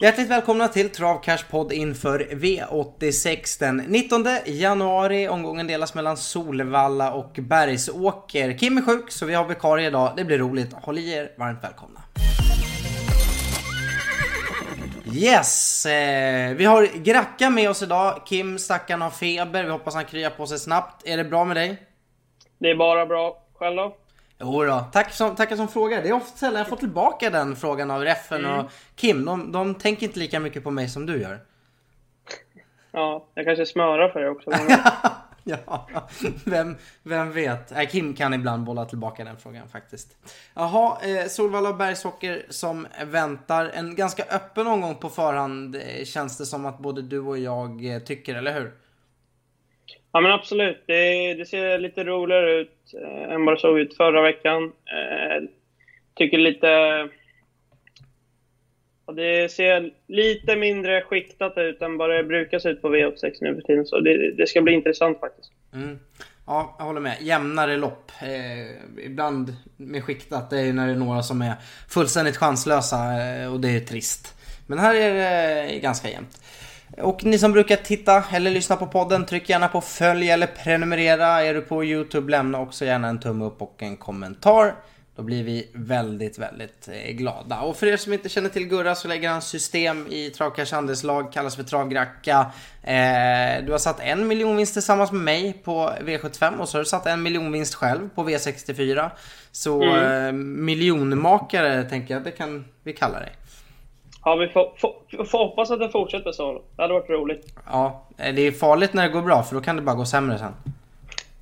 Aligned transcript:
Hjärtligt 0.00 0.30
välkomna 0.30 0.68
till 0.68 0.90
Travcash 0.90 1.50
podd 1.50 1.72
inför 1.72 2.18
V86 2.18 3.60
den 3.60 3.76
19 3.76 4.26
januari. 4.46 5.28
Omgången 5.28 5.66
delas 5.66 5.94
mellan 5.94 6.16
Solvalla 6.16 7.12
och 7.12 7.32
Bergsåker. 7.42 8.58
Kim 8.58 8.78
är 8.78 8.82
sjuk 8.82 9.10
så 9.10 9.26
vi 9.26 9.34
har 9.34 9.44
vikarie 9.44 9.86
idag. 9.86 10.12
Det 10.16 10.24
blir 10.24 10.38
roligt. 10.38 10.72
Håll 10.72 10.98
i 10.98 11.12
er 11.12 11.32
varmt 11.38 11.64
välkomna. 11.64 12.00
Yes! 15.12 15.86
Eh, 15.86 16.54
vi 16.54 16.64
har 16.64 17.04
Gracka 17.04 17.50
med 17.50 17.70
oss 17.70 17.82
idag. 17.82 18.22
Kim 18.26 18.58
stackarn, 18.58 19.00
har 19.00 19.10
feber. 19.10 19.64
Vi 19.64 19.70
hoppas 19.70 19.94
han 19.94 20.04
kryar 20.04 20.30
på 20.30 20.46
sig 20.46 20.58
snabbt. 20.58 21.06
Är 21.08 21.16
det 21.16 21.24
bra 21.24 21.44
med 21.44 21.56
dig? 21.56 21.82
Det 22.58 22.70
är 22.70 22.76
bara 22.76 23.06
bra. 23.06 23.42
Själv 23.54 23.76
då? 23.76 23.96
Jo 24.38 24.64
då. 24.64 24.84
Tack 24.92 25.12
som, 25.12 25.36
tackar 25.36 25.56
som 25.56 25.68
frågar. 25.68 26.02
Det 26.02 26.08
är 26.08 26.12
ofta 26.12 26.36
sällan 26.36 26.58
jag 26.58 26.68
får 26.68 26.76
tillbaka 26.76 27.30
den 27.30 27.56
frågan 27.56 27.90
av 27.90 28.02
Reffen 28.02 28.44
mm. 28.44 28.58
och 28.58 28.70
Kim. 28.94 29.24
De, 29.24 29.52
de 29.52 29.74
tänker 29.74 30.06
inte 30.06 30.18
lika 30.18 30.40
mycket 30.40 30.64
på 30.64 30.70
mig 30.70 30.88
som 30.88 31.06
du 31.06 31.20
gör. 31.20 31.40
Ja, 32.90 33.26
jag 33.34 33.44
kanske 33.44 33.66
smörar 33.66 34.08
för 34.08 34.20
det 34.20 34.30
också. 34.30 34.50
ja, 35.44 35.88
vem, 36.44 36.76
vem 37.02 37.32
vet? 37.32 37.72
Äh, 37.72 37.88
Kim 37.88 38.14
kan 38.14 38.34
ibland 38.34 38.64
bolla 38.64 38.84
tillbaka 38.84 39.24
den 39.24 39.36
frågan 39.36 39.68
faktiskt. 39.68 40.16
Jaha, 40.54 40.98
eh, 41.02 41.26
Solvalla 41.26 41.68
och 41.68 41.76
Bergsåker 41.76 42.46
som 42.50 42.86
väntar. 43.04 43.70
En 43.74 43.94
ganska 43.94 44.22
öppen 44.30 44.66
omgång 44.66 44.94
på 44.94 45.08
förhand 45.08 45.76
eh, 45.76 46.04
känns 46.04 46.38
det 46.38 46.46
som 46.46 46.66
att 46.66 46.78
både 46.78 47.02
du 47.02 47.20
och 47.20 47.38
jag 47.38 47.94
eh, 47.94 47.98
tycker, 47.98 48.34
eller 48.34 48.52
hur? 48.52 48.72
Ja 50.14 50.20
men 50.20 50.32
absolut, 50.32 50.84
det, 50.86 51.34
det 51.34 51.46
ser 51.46 51.78
lite 51.78 52.04
roligare 52.04 52.52
ut 52.60 52.94
eh, 53.02 53.32
än 53.32 53.44
vad 53.44 53.54
det 53.54 53.60
såg 53.60 53.78
ut 53.78 53.96
förra 53.96 54.22
veckan. 54.22 54.62
Eh, 54.64 55.48
tycker 56.14 56.38
lite... 56.38 56.66
Ja, 59.06 59.12
det 59.12 59.52
ser 59.52 59.90
lite 60.08 60.56
mindre 60.56 61.02
skiktat 61.02 61.58
ut 61.58 61.82
än 61.82 61.96
vad 61.96 62.10
det 62.10 62.24
brukar 62.24 62.58
se 62.58 62.68
ut 62.68 62.82
på 62.82 62.88
V86 62.88 63.32
nu 63.40 63.54
för 63.54 63.62
tiden. 63.62 63.86
Så 63.86 64.00
det, 64.00 64.32
det 64.32 64.46
ska 64.46 64.62
bli 64.62 64.72
intressant 64.72 65.20
faktiskt. 65.20 65.52
Mm. 65.74 65.98
Ja, 66.46 66.76
jag 66.78 66.84
håller 66.84 67.00
med. 67.00 67.16
Jämnare 67.20 67.76
lopp. 67.76 68.10
Eh, 68.22 69.04
ibland 69.06 69.56
med 69.76 70.04
skiktat, 70.04 70.50
det 70.50 70.60
är 70.60 70.72
när 70.72 70.86
det 70.86 70.92
är 70.92 70.96
några 70.96 71.22
som 71.22 71.42
är 71.42 71.54
fullständigt 71.88 72.36
chanslösa 72.36 72.96
eh, 72.96 73.52
och 73.52 73.60
det 73.60 73.76
är 73.76 73.80
trist. 73.80 74.34
Men 74.66 74.78
här 74.78 74.94
är 74.94 75.14
det 75.14 75.74
eh, 75.74 75.80
ganska 75.80 76.10
jämnt. 76.10 76.40
Och 76.98 77.24
ni 77.24 77.38
som 77.38 77.52
brukar 77.52 77.76
titta 77.76 78.24
eller 78.32 78.50
lyssna 78.50 78.76
på 78.76 78.86
podden, 78.86 79.26
tryck 79.26 79.48
gärna 79.48 79.68
på 79.68 79.80
följ 79.80 80.30
eller 80.30 80.46
prenumerera. 80.46 81.44
Är 81.44 81.54
du 81.54 81.60
på 81.60 81.84
YouTube, 81.84 82.30
lämna 82.30 82.60
också 82.60 82.84
gärna 82.84 83.08
en 83.08 83.20
tumme 83.20 83.44
upp 83.44 83.62
och 83.62 83.82
en 83.82 83.96
kommentar. 83.96 84.74
Då 85.16 85.22
blir 85.22 85.44
vi 85.44 85.70
väldigt, 85.74 86.38
väldigt 86.38 86.88
eh, 86.88 87.12
glada. 87.12 87.60
Och 87.60 87.76
för 87.76 87.86
er 87.86 87.96
som 87.96 88.12
inte 88.12 88.28
känner 88.28 88.48
till 88.48 88.68
Gurra 88.68 88.94
så 88.94 89.08
lägger 89.08 89.28
han 89.28 89.42
system 89.42 90.06
i 90.10 90.30
Travcash 90.30 90.74
andelslag, 90.74 91.32
kallas 91.32 91.56
för 91.56 91.62
Travgracka. 91.62 92.52
Eh, 92.82 93.64
du 93.64 93.72
har 93.72 93.78
satt 93.78 94.00
en 94.00 94.28
miljonvinst 94.28 94.72
tillsammans 94.72 95.12
med 95.12 95.20
mig 95.20 95.52
på 95.64 95.90
V75 96.00 96.58
och 96.58 96.68
så 96.68 96.78
har 96.78 96.82
du 96.82 96.88
satt 96.88 97.06
en 97.06 97.22
miljonvinst 97.22 97.74
själv 97.74 98.08
på 98.14 98.28
V64. 98.28 99.10
Så 99.52 99.82
mm. 99.82 100.26
eh, 100.26 100.32
miljonmakare 100.64 101.84
tänker 101.84 102.14
jag, 102.14 102.24
det 102.24 102.30
kan 102.30 102.64
vi 102.82 102.92
kalla 102.92 103.20
dig. 103.20 103.32
Ja, 104.24 104.36
vi 104.36 104.48
får, 104.48 104.72
får, 104.76 105.24
får 105.24 105.38
hoppas 105.38 105.70
att 105.70 105.80
det 105.80 105.88
fortsätter 105.88 106.32
så. 106.32 106.62
Det 106.76 106.82
hade 106.82 106.94
varit 106.94 107.10
roligt. 107.10 107.54
Ja, 107.66 108.06
det 108.16 108.46
är 108.46 108.52
farligt 108.52 108.92
när 108.92 109.02
det 109.02 109.08
går 109.08 109.22
bra 109.22 109.42
för 109.42 109.54
då 109.54 109.60
kan 109.60 109.76
det 109.76 109.82
bara 109.82 109.96
gå 109.96 110.04
sämre 110.04 110.38
sen. 110.38 110.52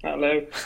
Eller 0.03 0.35
hur? 0.35 0.49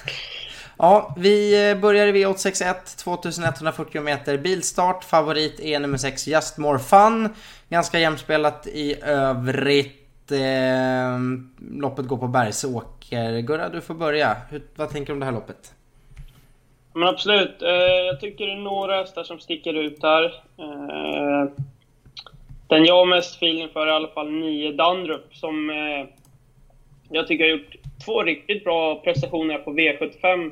Ja, 0.78 1.14
vi 1.19 1.75
börjar 1.83 2.06
i 2.06 2.12
V861, 2.12 3.05
2140 3.05 4.03
meter 4.03 4.39
bilstart. 4.39 5.05
Favorit 5.05 5.61
är 5.61 5.81
nummer 5.81 5.98
6, 5.98 6.28
Just 6.28 6.58
More 6.58 6.78
Fun. 6.78 7.28
Ganska 7.69 7.98
jämspelat 7.98 8.67
i 8.67 9.03
övrigt. 9.03 10.33
Eh, 10.33 11.19
loppet 11.80 12.06
går 12.06 12.17
på 12.17 12.28
Bergsåker. 12.28 13.41
Gurra, 13.41 13.69
du 13.69 13.80
får 13.80 13.95
börja. 13.95 14.36
Hur, 14.51 14.62
vad 14.75 14.91
tänker 14.91 15.06
du 15.06 15.12
om 15.12 15.20
det 15.20 15.27
här 15.27 15.33
loppet? 15.33 15.75
Men 16.92 17.08
absolut. 17.08 17.62
Eh, 17.62 17.68
jag 18.07 18.20
tycker 18.20 18.46
det 18.46 18.52
är 18.52 18.57
några 18.57 18.96
hästar 18.96 19.24
som 19.24 19.39
sticker 19.39 19.74
ut 19.74 20.02
här. 20.02 20.24
Eh, 20.58 21.51
den 22.69 22.85
jag 22.85 22.95
har 22.95 23.07
mest 23.07 23.37
feeling 23.37 23.69
för 23.69 23.87
är 23.87 23.91
i 23.91 23.95
alla 23.95 24.09
fall 24.09 24.31
9 24.31 24.73
Dandrup 24.73 25.35
som 25.35 25.71
eh, 25.71 26.07
jag 27.11 27.29
tycker 27.29 27.45
har 27.45 27.51
gjort 27.51 27.77
två 28.05 28.23
riktigt 28.23 28.65
bra 28.65 28.95
prestationer 28.95 29.59
på 29.59 29.73
V75 29.73 30.51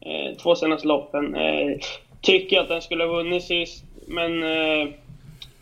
eh, 0.00 0.36
två 0.36 0.54
senaste 0.54 0.88
loppen. 0.88 1.34
Eh, 1.34 1.78
tycker 2.20 2.60
att 2.60 2.68
den 2.68 2.82
skulle 2.82 3.04
ha 3.04 3.12
vunnit 3.12 3.42
sist, 3.42 3.84
men 4.06 4.42
eh, 4.42 4.88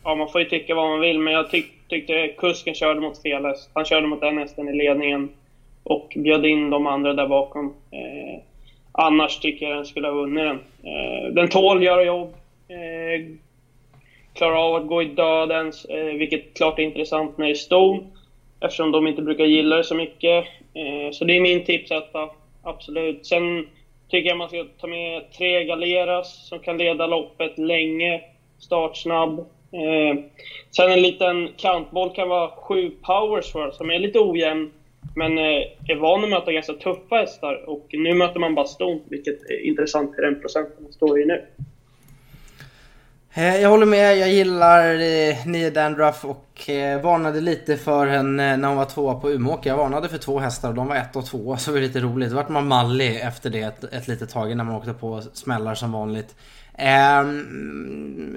ja, 0.05 0.15
man 0.15 0.29
får 0.29 0.41
ju 0.41 0.49
tycka 0.49 0.75
vad 0.75 0.91
man 0.91 1.01
vill. 1.01 1.19
Men 1.19 1.33
jag 1.33 1.51
tyck, 1.51 1.89
tyckte 1.89 2.29
kusken 2.29 2.75
körde 2.75 3.01
mot 3.01 3.23
fel 3.23 3.45
häst. 3.45 3.71
Han 3.75 3.85
körde 3.85 4.07
mot 4.07 4.21
den 4.21 4.39
hästen 4.39 4.69
i 4.69 4.77
ledningen 4.77 5.29
och 5.83 6.13
bjöd 6.17 6.47
in 6.47 6.71
de 6.71 6.87
andra 6.87 7.13
där 7.13 7.27
bakom. 7.27 7.75
Eh, 7.91 8.43
annars 8.93 9.39
tycker 9.39 9.67
jag 9.67 9.77
den 9.77 9.87
skulle 9.87 10.09
ha 10.09 10.15
vunnit 10.15 10.45
den. 10.45 10.59
Eh, 10.83 11.33
den 11.33 11.49
tål 11.49 11.83
göra 11.83 12.05
jobb. 12.05 12.35
Eh, 12.69 13.27
klarar 14.37 14.69
av 14.69 14.75
att 14.75 14.87
gå 14.87 15.03
i 15.03 15.05
dödens, 15.05 15.85
eh, 15.85 16.17
vilket 16.17 16.55
klart 16.55 16.79
är 16.79 16.83
intressant 16.83 17.39
när 17.39 17.47
det 17.47 17.53
är 17.53 17.55
ston, 17.55 18.13
eftersom 18.61 18.93
de 18.93 19.07
inte 19.07 19.23
brukar 19.23 19.45
gilla 19.45 19.77
det 19.77 19.85
så 19.85 19.95
mycket. 19.95 20.45
Eh, 20.75 21.11
så 21.13 21.25
det 21.25 21.37
är 21.37 21.41
min 21.41 21.65
tipsetta, 21.65 22.31
absolut. 22.63 23.27
Sen 23.27 23.67
tycker 24.09 24.29
jag 24.29 24.39
man 24.39 24.49
ska 24.49 24.65
ta 24.81 24.87
med 24.87 25.31
tre 25.39 25.65
Galeras 25.65 26.49
som 26.49 26.61
kan 26.61 26.79
leda 26.79 27.07
loppet 27.07 27.59
länge, 27.59 28.21
startsnabb. 28.59 29.39
Eh, 29.73 30.19
sen 30.77 30.91
en 30.91 31.03
liten 31.03 31.49
kantboll 31.57 32.11
kan 32.11 32.29
vara 32.29 32.49
sju 32.49 32.91
Powers 32.91 33.53
för, 33.53 33.71
som 33.71 33.91
är 33.91 33.99
lite 33.99 34.19
ojämn, 34.19 34.71
men 35.15 35.39
eh, 35.39 35.63
är 35.89 35.97
van 35.97 36.25
att 36.25 36.31
möta 36.31 36.53
ganska 36.53 36.75
tuffa 36.75 37.17
hästar. 37.17 37.69
Och 37.69 37.87
nu 37.93 38.15
möter 38.15 38.41
man 38.41 38.55
bara 38.55 38.67
ston, 38.67 39.01
vilket 39.05 39.43
är 39.51 39.67
intressant 39.67 40.11
i 40.19 40.23
den 40.23 40.41
procenten 40.41 40.83
man 40.83 40.93
står 40.93 41.21
i 41.21 41.25
nu. 41.25 41.41
Eh, 43.39 43.57
jag 43.57 43.71
håller 43.71 43.87
med, 43.87 44.19
jag 44.19 44.31
gillar 44.33 44.95
eh, 44.95 45.47
Nia 45.47 45.71
Dandruff 45.71 46.25
och 46.25 46.71
eh, 46.71 47.01
varnade 47.01 47.41
lite 47.41 47.77
för 47.77 48.07
henne 48.07 48.53
eh, 48.53 48.59
när 48.59 48.69
hon 48.69 48.77
var 48.77 48.85
tvåa 48.85 49.15
på 49.15 49.31
Umeåker. 49.31 49.71
Jag 49.71 49.77
varnade 49.77 50.09
för 50.09 50.19
två 50.19 50.39
hästar 50.39 50.69
och 50.69 50.75
de 50.75 50.87
var 50.87 50.97
ett 50.97 51.17
och 51.17 51.27
två, 51.27 51.57
så 51.57 51.71
det 51.71 51.75
var 51.75 51.87
lite 51.87 52.01
roligt. 52.01 52.31
Då 52.31 52.37
vart 52.37 52.49
man 52.49 52.69
mallig 52.69 53.21
efter 53.21 53.51
det 53.51 53.61
ett, 53.61 53.85
ett 53.85 54.09
litet 54.09 54.31
tag 54.31 54.57
när 54.57 54.65
man 54.65 54.75
åkte 54.75 54.93
på 54.93 55.23
smällar 55.33 55.75
som 55.75 55.93
vanligt. 55.93 56.35
Eh, 56.75 57.25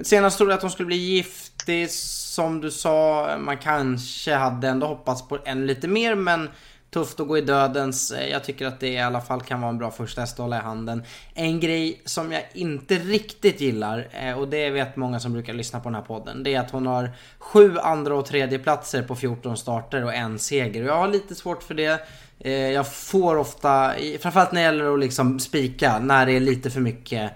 senast 0.02 0.36
trodde 0.36 0.52
jag 0.52 0.56
att 0.56 0.62
hon 0.62 0.70
skulle 0.70 0.86
bli 0.86 0.96
giftig, 0.96 1.90
som 1.90 2.60
du 2.60 2.70
sa. 2.70 3.28
Man 3.38 3.56
kanske 3.56 4.34
hade 4.34 4.68
ändå 4.68 4.86
hoppats 4.86 5.28
på 5.28 5.38
en 5.44 5.66
lite 5.66 5.88
mer, 5.88 6.14
men 6.14 6.48
Tufft 6.90 7.20
att 7.20 7.28
gå 7.28 7.38
i 7.38 7.40
dödens. 7.40 8.10
Eh, 8.10 8.28
jag 8.28 8.44
tycker 8.44 8.66
att 8.66 8.80
det 8.80 8.88
i 8.88 8.98
alla 8.98 9.20
fall 9.20 9.40
kan 9.40 9.60
vara 9.60 9.70
en 9.70 9.78
bra 9.78 9.90
första 9.90 10.20
häst 10.20 10.32
att 10.32 10.38
hålla 10.38 10.56
i 10.56 10.60
handen. 10.60 11.02
En 11.34 11.60
grej 11.60 12.02
som 12.04 12.32
jag 12.32 12.42
inte 12.52 12.94
riktigt 12.94 13.60
gillar, 13.60 14.08
eh, 14.12 14.38
och 14.38 14.48
det 14.48 14.70
vet 14.70 14.96
många 14.96 15.20
som 15.20 15.32
brukar 15.32 15.52
lyssna 15.52 15.80
på 15.80 15.88
den 15.88 15.94
här 15.94 16.02
podden, 16.02 16.42
det 16.42 16.54
är 16.54 16.60
att 16.60 16.70
hon 16.70 16.86
har 16.86 17.10
sju 17.38 17.78
andra 17.78 18.14
och 18.14 18.26
tredje 18.26 18.58
platser 18.58 19.02
på 19.02 19.16
14 19.16 19.56
starter 19.56 20.04
och 20.04 20.14
en 20.14 20.38
seger. 20.38 20.82
Och 20.82 20.88
jag 20.88 20.98
har 20.98 21.08
lite 21.08 21.34
svårt 21.34 21.62
för 21.62 21.74
det. 21.74 22.00
Eh, 22.38 22.52
jag 22.52 22.92
får 22.92 23.36
ofta, 23.36 23.92
framförallt 24.20 24.52
när 24.52 24.60
det 24.60 24.64
gäller 24.64 24.94
att 24.94 25.00
liksom 25.00 25.40
spika, 25.40 25.98
när 25.98 26.26
det 26.26 26.32
är 26.32 26.40
lite 26.40 26.70
för 26.70 26.80
mycket 26.80 27.32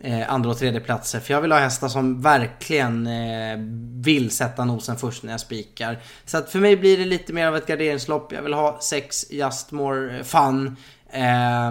eh, 0.00 0.32
andra 0.32 0.50
och 0.50 0.58
tredje 0.58 0.80
platser. 0.80 1.20
För 1.20 1.34
jag 1.34 1.40
vill 1.40 1.52
ha 1.52 1.58
hästar 1.58 1.88
som 1.88 2.22
verkligen 2.22 3.06
eh, 3.06 3.56
vill 4.04 4.30
sätta 4.30 4.64
nosen 4.64 4.96
först 4.96 5.22
när 5.22 5.30
jag 5.30 5.40
spikar. 5.40 5.98
Så 6.24 6.38
att 6.38 6.50
för 6.50 6.58
mig 6.58 6.76
blir 6.76 6.98
det 6.98 7.04
lite 7.04 7.32
mer 7.32 7.46
av 7.46 7.56
ett 7.56 7.66
garderingslopp. 7.66 8.32
Jag 8.32 8.42
vill 8.42 8.54
ha 8.54 8.78
sex 8.80 9.30
Just 9.30 9.72
More 9.72 10.18
eh, 10.18 10.22
Fun. 10.22 10.76
Eh, 11.10 11.66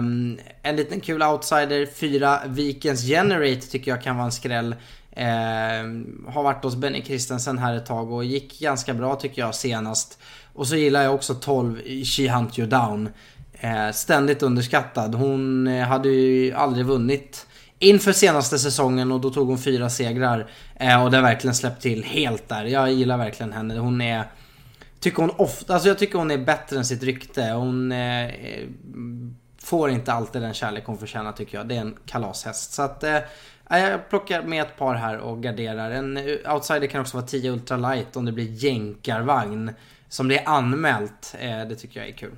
en 0.62 0.76
liten 0.76 1.00
kul 1.00 1.22
outsider, 1.22 1.86
fyra 1.94 2.40
Vikens 2.46 3.02
Generate 3.02 3.60
tycker 3.60 3.90
jag 3.90 4.02
kan 4.02 4.16
vara 4.16 4.26
en 4.26 4.32
skräll. 4.32 4.74
Eh, 5.10 5.26
har 6.32 6.42
varit 6.42 6.64
hos 6.64 6.76
Benny 6.76 7.02
Christensen 7.02 7.58
här 7.58 7.74
ett 7.74 7.86
tag 7.86 8.12
och 8.12 8.24
gick 8.24 8.60
ganska 8.60 8.94
bra 8.94 9.14
tycker 9.14 9.42
jag 9.42 9.54
senast. 9.54 10.18
Och 10.52 10.66
så 10.66 10.76
gillar 10.76 11.02
jag 11.02 11.14
också 11.14 11.34
12 11.34 11.82
She 12.04 12.30
Hunt 12.30 12.58
You 12.58 12.68
Down. 12.68 13.08
Eh, 13.60 13.90
ständigt 13.92 14.42
underskattad. 14.42 15.14
Hon 15.14 15.66
eh, 15.66 15.86
hade 15.86 16.08
ju 16.08 16.52
aldrig 16.52 16.86
vunnit 16.86 17.46
inför 17.78 18.12
senaste 18.12 18.58
säsongen 18.58 19.12
och 19.12 19.20
då 19.20 19.30
tog 19.30 19.48
hon 19.48 19.58
fyra 19.58 19.90
segrar. 19.90 20.50
Eh, 20.74 21.04
och 21.04 21.10
det 21.10 21.16
har 21.16 21.22
verkligen 21.22 21.54
släppt 21.54 21.82
till 21.82 22.04
helt 22.04 22.48
där. 22.48 22.64
Jag 22.64 22.92
gillar 22.92 23.18
verkligen 23.18 23.52
henne. 23.52 23.78
Hon 23.78 24.00
är... 24.00 24.24
Tycker 25.00 25.22
hon 25.22 25.30
ofta, 25.36 25.74
alltså 25.74 25.88
jag 25.88 25.98
tycker 25.98 26.18
hon 26.18 26.30
är 26.30 26.38
bättre 26.38 26.76
än 26.76 26.84
sitt 26.84 27.02
rykte. 27.02 27.42
Hon 27.42 27.92
eh, 27.92 28.30
får 29.58 29.90
inte 29.90 30.12
alltid 30.12 30.42
den 30.42 30.54
kärlek 30.54 30.84
hon 30.86 30.98
förtjänar 30.98 31.32
tycker 31.32 31.58
jag. 31.58 31.68
Det 31.68 31.76
är 31.76 31.80
en 31.80 31.96
kalashäst. 32.06 32.72
Så 32.72 32.82
att 32.82 33.04
eh, 33.04 33.18
jag 33.68 34.08
plockar 34.08 34.42
med 34.42 34.62
ett 34.62 34.76
par 34.76 34.94
här 34.94 35.18
och 35.18 35.42
garderar. 35.42 35.90
En 35.90 36.16
eh, 36.16 36.54
outsider 36.54 36.86
kan 36.86 37.00
också 37.00 37.16
vara 37.16 37.26
10 37.26 37.50
ultralight 37.50 38.16
om 38.16 38.24
det 38.24 38.32
blir 38.32 38.64
jänkarvagn. 38.64 39.70
Som 40.08 40.28
det 40.28 40.38
är 40.38 40.48
anmält. 40.48 41.34
Eh, 41.38 41.68
det 41.68 41.74
tycker 41.74 42.00
jag 42.00 42.08
är 42.08 42.12
kul. 42.12 42.34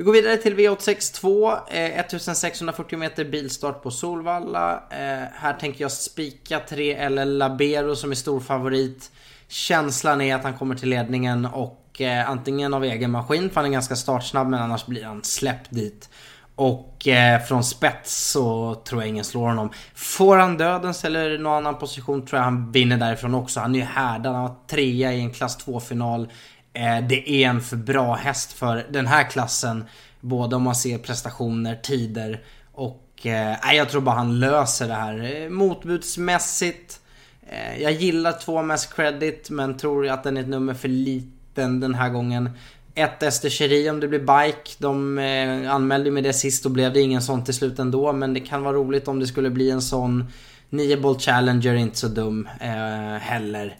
Vi 0.00 0.04
går 0.04 0.12
vidare 0.12 0.36
till 0.36 0.56
V862, 0.56 1.52
eh, 1.70 1.98
1640 1.98 2.98
meter 2.98 3.24
bilstart 3.24 3.82
på 3.82 3.90
Solvalla. 3.90 4.82
Eh, 4.90 5.28
här 5.34 5.52
tänker 5.52 5.80
jag 5.84 5.92
spika 5.92 6.60
3 6.60 6.94
eller 6.94 7.24
Labero 7.24 7.96
som 7.96 8.10
är 8.10 8.14
stor 8.14 8.40
favorit. 8.40 9.10
Känslan 9.48 10.20
är 10.20 10.34
att 10.34 10.44
han 10.44 10.58
kommer 10.58 10.74
till 10.74 10.88
ledningen 10.88 11.46
och 11.46 12.00
eh, 12.00 12.30
antingen 12.30 12.74
av 12.74 12.84
egen 12.84 13.10
maskin, 13.10 13.50
för 13.50 13.56
han 13.56 13.64
är 13.64 13.72
ganska 13.72 13.96
startsnabb, 13.96 14.48
men 14.48 14.62
annars 14.62 14.86
blir 14.86 15.04
han 15.04 15.24
släppt 15.24 15.70
dit. 15.70 16.08
Och 16.54 17.08
eh, 17.08 17.42
från 17.42 17.64
spets 17.64 18.30
så 18.30 18.74
tror 18.74 19.02
jag 19.02 19.08
ingen 19.08 19.24
slår 19.24 19.46
honom. 19.46 19.70
Får 19.94 20.36
han 20.36 20.56
dödens 20.56 21.04
eller 21.04 21.38
någon 21.38 21.56
annan 21.56 21.78
position 21.78 22.26
tror 22.26 22.38
jag 22.38 22.44
han 22.44 22.72
vinner 22.72 22.96
därifrån 22.96 23.34
också. 23.34 23.60
Han 23.60 23.74
är 23.74 23.78
ju 23.78 23.84
härdad, 23.84 24.34
han 24.34 24.42
var 24.42 24.56
trea 24.66 25.12
i 25.12 25.20
en 25.20 25.32
klass 25.32 25.66
2-final. 25.66 26.28
Eh, 26.72 27.00
det 27.08 27.30
är 27.30 27.48
en 27.48 27.60
för 27.60 27.76
bra 27.76 28.14
häst 28.14 28.52
för 28.52 28.86
den 28.90 29.06
här 29.06 29.30
klassen. 29.30 29.84
Både 30.20 30.56
om 30.56 30.62
man 30.62 30.74
ser 30.74 30.98
prestationer, 30.98 31.76
tider 31.82 32.40
och 32.72 33.26
eh, 33.26 33.74
jag 33.74 33.88
tror 33.88 34.00
bara 34.00 34.14
han 34.14 34.40
löser 34.40 34.88
det 34.88 34.94
här. 34.94 35.42
Eh, 35.42 35.50
motbudsmässigt. 35.50 37.00
Eh, 37.48 37.82
jag 37.82 37.92
gillar 37.92 38.32
två 38.32 38.62
mest 38.62 38.94
credit 38.94 39.50
men 39.50 39.76
tror 39.76 40.08
att 40.08 40.24
den 40.24 40.36
är 40.36 40.40
ett 40.40 40.48
nummer 40.48 40.74
för 40.74 40.88
liten 40.88 41.80
den 41.80 41.94
här 41.94 42.08
gången. 42.08 42.50
Ett 42.94 43.22
Ester 43.22 43.90
om 43.90 44.00
det 44.00 44.08
blir 44.08 44.18
bike. 44.18 44.70
De 44.78 45.18
eh, 45.18 45.74
anmälde 45.74 46.10
med 46.10 46.24
det 46.24 46.32
sist 46.32 46.66
och 46.66 46.72
blev 46.72 46.92
det 46.92 47.00
ingen 47.00 47.22
sån 47.22 47.44
till 47.44 47.54
slut 47.54 47.78
ändå. 47.78 48.12
Men 48.12 48.34
det 48.34 48.40
kan 48.40 48.62
vara 48.62 48.76
roligt 48.76 49.08
om 49.08 49.20
det 49.20 49.26
skulle 49.26 49.50
bli 49.50 49.70
en 49.70 49.82
sån. 49.82 50.24
9 50.70 50.96
Bolt 50.96 51.22
Challenger 51.22 51.74
är 51.74 51.78
inte 51.78 51.98
så 51.98 52.08
dum 52.08 52.48
eh, 52.60 53.20
heller. 53.20 53.76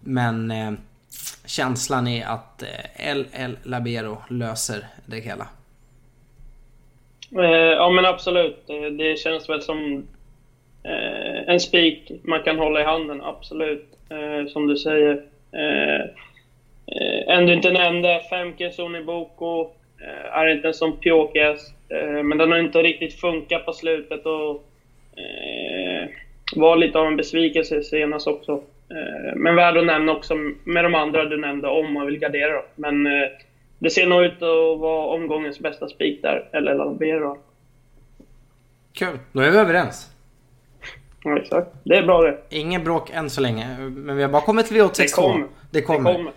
Men 0.00 0.50
eh, 0.50 0.72
känslan 1.46 2.08
är 2.08 2.26
att 2.26 2.62
eh, 2.62 3.16
LL 3.16 3.56
Labero 3.62 4.18
löser 4.30 4.86
det 5.06 5.20
hela. 5.20 5.48
Eh, 7.38 7.50
ja 7.50 7.90
men 7.90 8.04
absolut. 8.04 8.70
Eh, 8.70 8.92
det 8.92 9.18
känns 9.18 9.48
väl 9.48 9.62
som 9.62 10.06
en 11.46 11.60
spik 11.60 12.10
man 12.24 12.42
kan 12.42 12.58
hålla 12.58 12.80
i 12.80 12.84
handen, 12.84 13.22
absolut. 13.22 13.88
Som 14.48 14.66
du 14.66 14.76
säger. 14.76 15.22
En 17.26 17.46
du 17.46 17.52
inte 17.54 17.72
nämnde, 17.72 18.20
Femke 18.30 18.72
Oniboko 18.78 19.70
är 20.32 20.46
inte 20.46 20.68
en 20.68 20.74
sån 20.74 20.96
pjåkig 20.96 21.56
Men 22.24 22.38
den 22.38 22.52
har 22.52 22.58
inte 22.58 22.82
riktigt 22.82 23.20
funkat 23.20 23.66
på 23.66 23.72
slutet 23.72 24.26
och 24.26 24.64
var 26.56 26.76
lite 26.76 26.98
av 26.98 27.06
en 27.06 27.16
besvikelse 27.16 27.82
senast 27.82 28.26
också. 28.26 28.62
Eh, 28.94 29.36
men 29.36 29.56
värd 29.56 29.76
att 29.76 29.86
nämna 29.86 30.12
också 30.12 30.34
med 30.64 30.84
de 30.84 30.94
andra 30.94 31.24
du 31.24 31.36
nämnde 31.36 31.68
om 31.68 31.92
man 31.92 32.06
vill 32.06 32.18
gardera. 32.18 32.52
Då. 32.52 32.64
Men 32.74 33.06
eh, 33.06 33.28
det 33.78 33.90
ser 33.90 34.06
nog 34.06 34.24
ut 34.24 34.42
att 34.42 34.80
vara 34.80 35.06
omgångens 35.06 35.58
bästa 35.60 35.88
spik 35.88 36.22
där, 36.22 36.48
eller 36.52 36.74
Lambero. 36.74 37.38
Kul, 38.92 39.18
då 39.32 39.40
är 39.40 39.50
vi 39.50 39.58
överens. 39.58 40.10
Ja, 41.24 41.38
exakt. 41.38 41.70
Det 41.84 41.96
är 41.96 42.02
bra 42.02 42.22
det. 42.22 42.38
Ingen 42.50 42.84
bråk 42.84 43.10
än 43.10 43.30
så 43.30 43.40
länge, 43.40 43.78
men 43.78 44.16
vi 44.16 44.22
har 44.22 44.30
bara 44.30 44.42
kommit 44.42 44.66
till 44.66 44.76
V862. 44.76 44.96
Det 44.96 45.12
kommer. 45.12 45.46
Det 45.70 45.82
kommer. 45.82 46.10
Det 46.10 46.16
kommer. 46.16 46.32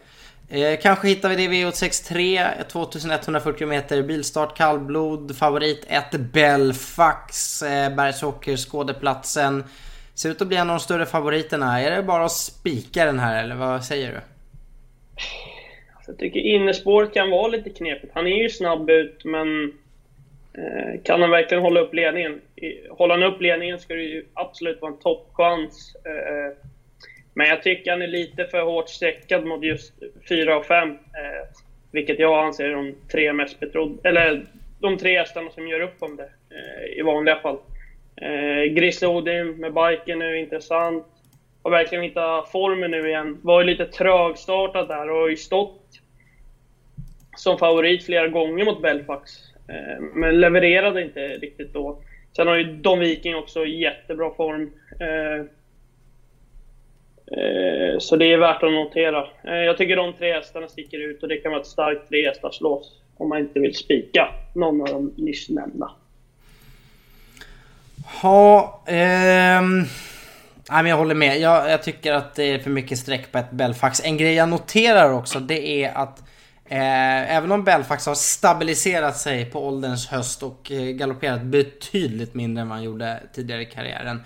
Eh, 0.49 0.79
kanske 0.81 1.07
hittar 1.07 1.29
vi 1.29 1.35
det 1.35 1.43
i 1.43 1.47
V863, 1.47 2.63
2140 2.67 3.67
meter 3.67 4.01
bilstart, 4.01 4.57
kallblod, 4.57 5.37
favorit 5.37 5.85
1 5.87 6.17
Belfax, 6.33 7.61
eh, 7.61 7.95
Bergsåker, 7.95 8.57
Skådeplatsen. 8.57 9.63
Ser 10.17 10.29
ut 10.29 10.41
att 10.41 10.47
bli 10.47 10.57
en 10.57 10.69
av 10.69 10.75
de 10.75 10.79
större 10.79 11.05
favoriterna. 11.05 11.81
Är 11.81 11.95
det 11.95 12.03
bara 12.03 12.25
att 12.25 12.31
spika 12.31 13.05
den 13.05 13.19
här 13.19 13.43
eller 13.43 13.55
vad 13.55 13.85
säger 13.85 14.11
du? 14.11 14.17
Alltså, 15.95 16.11
jag 16.11 16.17
tycker 16.17 16.39
innerspåret 16.39 17.13
kan 17.13 17.29
vara 17.29 17.47
lite 17.47 17.69
knepigt. 17.69 18.13
Han 18.13 18.27
är 18.27 18.41
ju 18.41 18.49
snabb 18.49 18.89
ut 18.89 19.25
men 19.25 19.73
eh, 20.53 21.01
kan 21.03 21.21
han 21.21 21.29
verkligen 21.29 21.63
hålla 21.63 21.79
upp 21.79 21.93
ledningen? 21.93 22.41
Håller 22.89 23.17
han 23.17 23.33
upp 23.33 23.41
ledningen 23.41 23.79
ska 23.79 23.93
det 23.93 24.01
ju 24.01 24.25
absolut 24.33 24.81
vara 24.81 24.91
en 24.91 24.99
toppchans. 24.99 25.95
Eh, 26.05 26.67
men 27.33 27.47
jag 27.47 27.63
tycker 27.63 27.91
han 27.91 28.01
är 28.01 28.07
lite 28.07 28.45
för 28.45 28.61
hårt 28.61 28.89
sträckad 28.89 29.45
mot 29.45 29.63
just 29.63 29.93
4 30.29 30.57
och 30.57 30.65
5. 30.65 30.89
Eh, 30.89 30.95
vilket 31.91 32.19
jag 32.19 32.45
anser 32.45 32.63
är 32.63 32.73
de 32.73 32.95
tre 33.11 33.33
mest 33.33 33.59
betrodda, 33.59 34.09
eller 34.09 34.45
de 34.79 34.97
tre 34.97 35.17
hästarna 35.17 35.49
som 35.49 35.67
gör 35.67 35.79
upp 35.79 36.03
om 36.03 36.15
det 36.15 36.29
eh, 36.49 36.99
i 36.99 37.01
vanliga 37.01 37.35
fall. 37.35 37.57
Eh, 38.21 38.73
Grizzly 38.73 39.07
Odin 39.07 39.51
med 39.51 39.73
biken 39.73 40.19
nu, 40.19 40.37
intressant. 40.37 41.05
Har 41.63 41.71
verkligen 41.71 42.03
hittat 42.03 42.51
formen 42.51 42.91
nu 42.91 43.07
igen. 43.07 43.37
Var 43.41 43.61
ju 43.61 43.67
lite 43.67 43.85
trögstartad 43.85 44.87
där 44.87 45.09
och 45.09 45.17
har 45.17 45.27
ju 45.27 45.35
stått 45.35 46.01
som 47.37 47.57
favorit 47.57 48.05
flera 48.05 48.27
gånger 48.27 48.65
mot 48.65 48.81
Belfax. 48.81 49.31
Eh, 49.67 50.03
men 50.13 50.39
levererade 50.39 51.01
inte 51.01 51.19
riktigt 51.19 51.73
då. 51.73 52.01
Sen 52.35 52.47
har 52.47 52.55
ju 52.55 52.63
Don 52.63 52.99
Viking 52.99 53.35
också 53.35 53.65
jättebra 53.65 54.31
form. 54.31 54.71
Eh, 54.99 55.39
eh 57.37 57.97
så 57.99 58.15
det 58.15 58.33
är 58.33 58.37
värt 58.37 58.63
att 58.63 58.71
notera. 58.71 59.27
Eh, 59.43 59.53
jag 59.53 59.77
tycker 59.77 59.95
de 59.95 60.13
tre 60.13 60.33
hästarna 60.33 60.67
sticker 60.67 60.99
ut 60.99 61.23
och 61.23 61.29
det 61.29 61.37
kan 61.37 61.51
vara 61.51 61.61
ett 61.61 61.67
starkt 61.67 62.09
tre 62.09 62.27
hästars 62.27 62.59
om 63.17 63.29
man 63.29 63.39
inte 63.39 63.59
vill 63.59 63.75
spika 63.75 64.29
någon 64.55 64.81
av 64.81 64.87
de 64.87 65.13
nyss 65.17 65.49
nämnda. 65.49 65.91
Ja, 68.23 68.81
ehm... 68.85 69.85
Nej, 70.69 70.83
men 70.83 70.89
jag 70.89 70.97
håller 70.97 71.15
med. 71.15 71.39
Jag, 71.39 71.71
jag, 71.71 71.83
tycker 71.83 72.13
att 72.13 72.35
det 72.35 72.43
är 72.43 72.59
för 72.59 72.69
mycket 72.69 72.99
streck 72.99 73.31
på 73.31 73.37
ett 73.37 73.51
Belfax. 73.51 74.01
En 74.03 74.17
grej 74.17 74.33
jag 74.33 74.49
noterar 74.49 75.11
också 75.11 75.39
det 75.39 75.83
är 75.83 75.93
att 75.93 76.19
eh, 76.65 77.35
även 77.35 77.51
om 77.51 77.63
Belfax 77.63 78.05
har 78.05 78.15
stabiliserat 78.15 79.17
sig 79.17 79.45
på 79.45 79.67
ålderns 79.67 80.07
höst 80.07 80.43
och 80.43 80.71
eh, 80.71 80.81
galopperat 80.81 81.41
betydligt 81.41 82.33
mindre 82.33 82.61
än 82.61 82.69
vad 82.69 82.77
han 82.77 82.85
gjorde 82.85 83.23
tidigare 83.33 83.61
i 83.61 83.65
karriären 83.65 84.23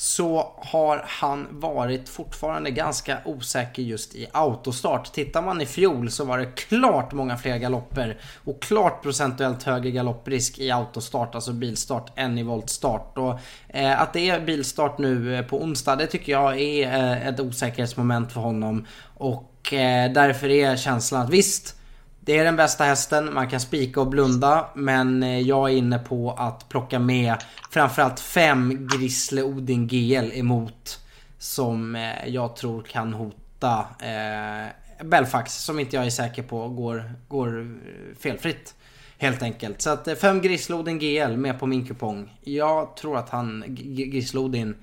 så 0.00 0.52
har 0.56 1.04
han 1.06 1.46
varit 1.50 2.08
fortfarande 2.08 2.70
ganska 2.70 3.18
osäker 3.24 3.82
just 3.82 4.14
i 4.14 4.26
autostart. 4.32 5.12
Tittar 5.12 5.42
man 5.42 5.60
i 5.60 5.66
fjol 5.66 6.10
så 6.10 6.24
var 6.24 6.38
det 6.38 6.46
klart 6.46 7.12
många 7.12 7.36
fler 7.36 7.58
galopper 7.58 8.18
och 8.44 8.62
klart 8.62 9.02
procentuellt 9.02 9.62
högre 9.62 9.90
galopprisk 9.90 10.58
i 10.58 10.70
autostart, 10.70 11.34
alltså 11.34 11.52
bilstart, 11.52 12.12
än 12.16 12.38
i 12.38 12.42
voltstart. 12.42 13.18
Och, 13.18 13.40
eh, 13.68 14.00
att 14.00 14.12
det 14.12 14.30
är 14.30 14.40
bilstart 14.40 14.98
nu 14.98 15.36
eh, 15.36 15.44
på 15.44 15.62
onsdag, 15.62 15.96
det 15.96 16.06
tycker 16.06 16.32
jag 16.32 16.60
är 16.60 16.86
eh, 16.86 17.28
ett 17.28 17.40
osäkerhetsmoment 17.40 18.32
för 18.32 18.40
honom. 18.40 18.86
Och 19.16 19.72
eh, 19.72 20.12
därför 20.12 20.48
är 20.48 20.76
känslan 20.76 21.22
att 21.22 21.30
visst, 21.30 21.77
det 22.28 22.38
är 22.38 22.44
den 22.44 22.56
bästa 22.56 22.84
hästen, 22.84 23.34
man 23.34 23.48
kan 23.48 23.60
spika 23.60 24.00
och 24.00 24.06
blunda. 24.06 24.68
Men 24.74 25.22
eh, 25.22 25.40
jag 25.40 25.70
är 25.70 25.74
inne 25.74 25.98
på 25.98 26.32
att 26.32 26.68
plocka 26.68 26.98
med 26.98 27.36
framförallt 27.70 28.20
fem 28.20 28.88
Grisle 28.92 29.42
Odin 29.42 29.86
GL 29.86 30.32
emot. 30.32 31.00
Som 31.38 31.96
eh, 31.96 32.26
jag 32.26 32.56
tror 32.56 32.82
kan 32.82 33.12
hota 33.12 33.86
eh, 34.00 35.04
Belfax 35.04 35.54
som 35.54 35.78
inte 35.80 35.96
jag 35.96 36.06
är 36.06 36.10
säker 36.10 36.42
på 36.42 36.68
går, 36.68 37.12
går 37.28 37.60
eh, 37.60 37.66
felfritt. 38.18 38.74
Helt 39.18 39.42
enkelt. 39.42 39.82
Så 39.82 39.90
att 39.90 40.08
fem 40.20 40.40
Grislodin 40.40 40.98
GL 40.98 41.36
med 41.36 41.60
på 41.60 41.66
min 41.66 41.86
kupong. 41.86 42.32
Jag 42.40 42.96
tror 42.96 43.18
att 43.18 43.30
han, 43.30 43.64
Grislodin, 43.68 44.74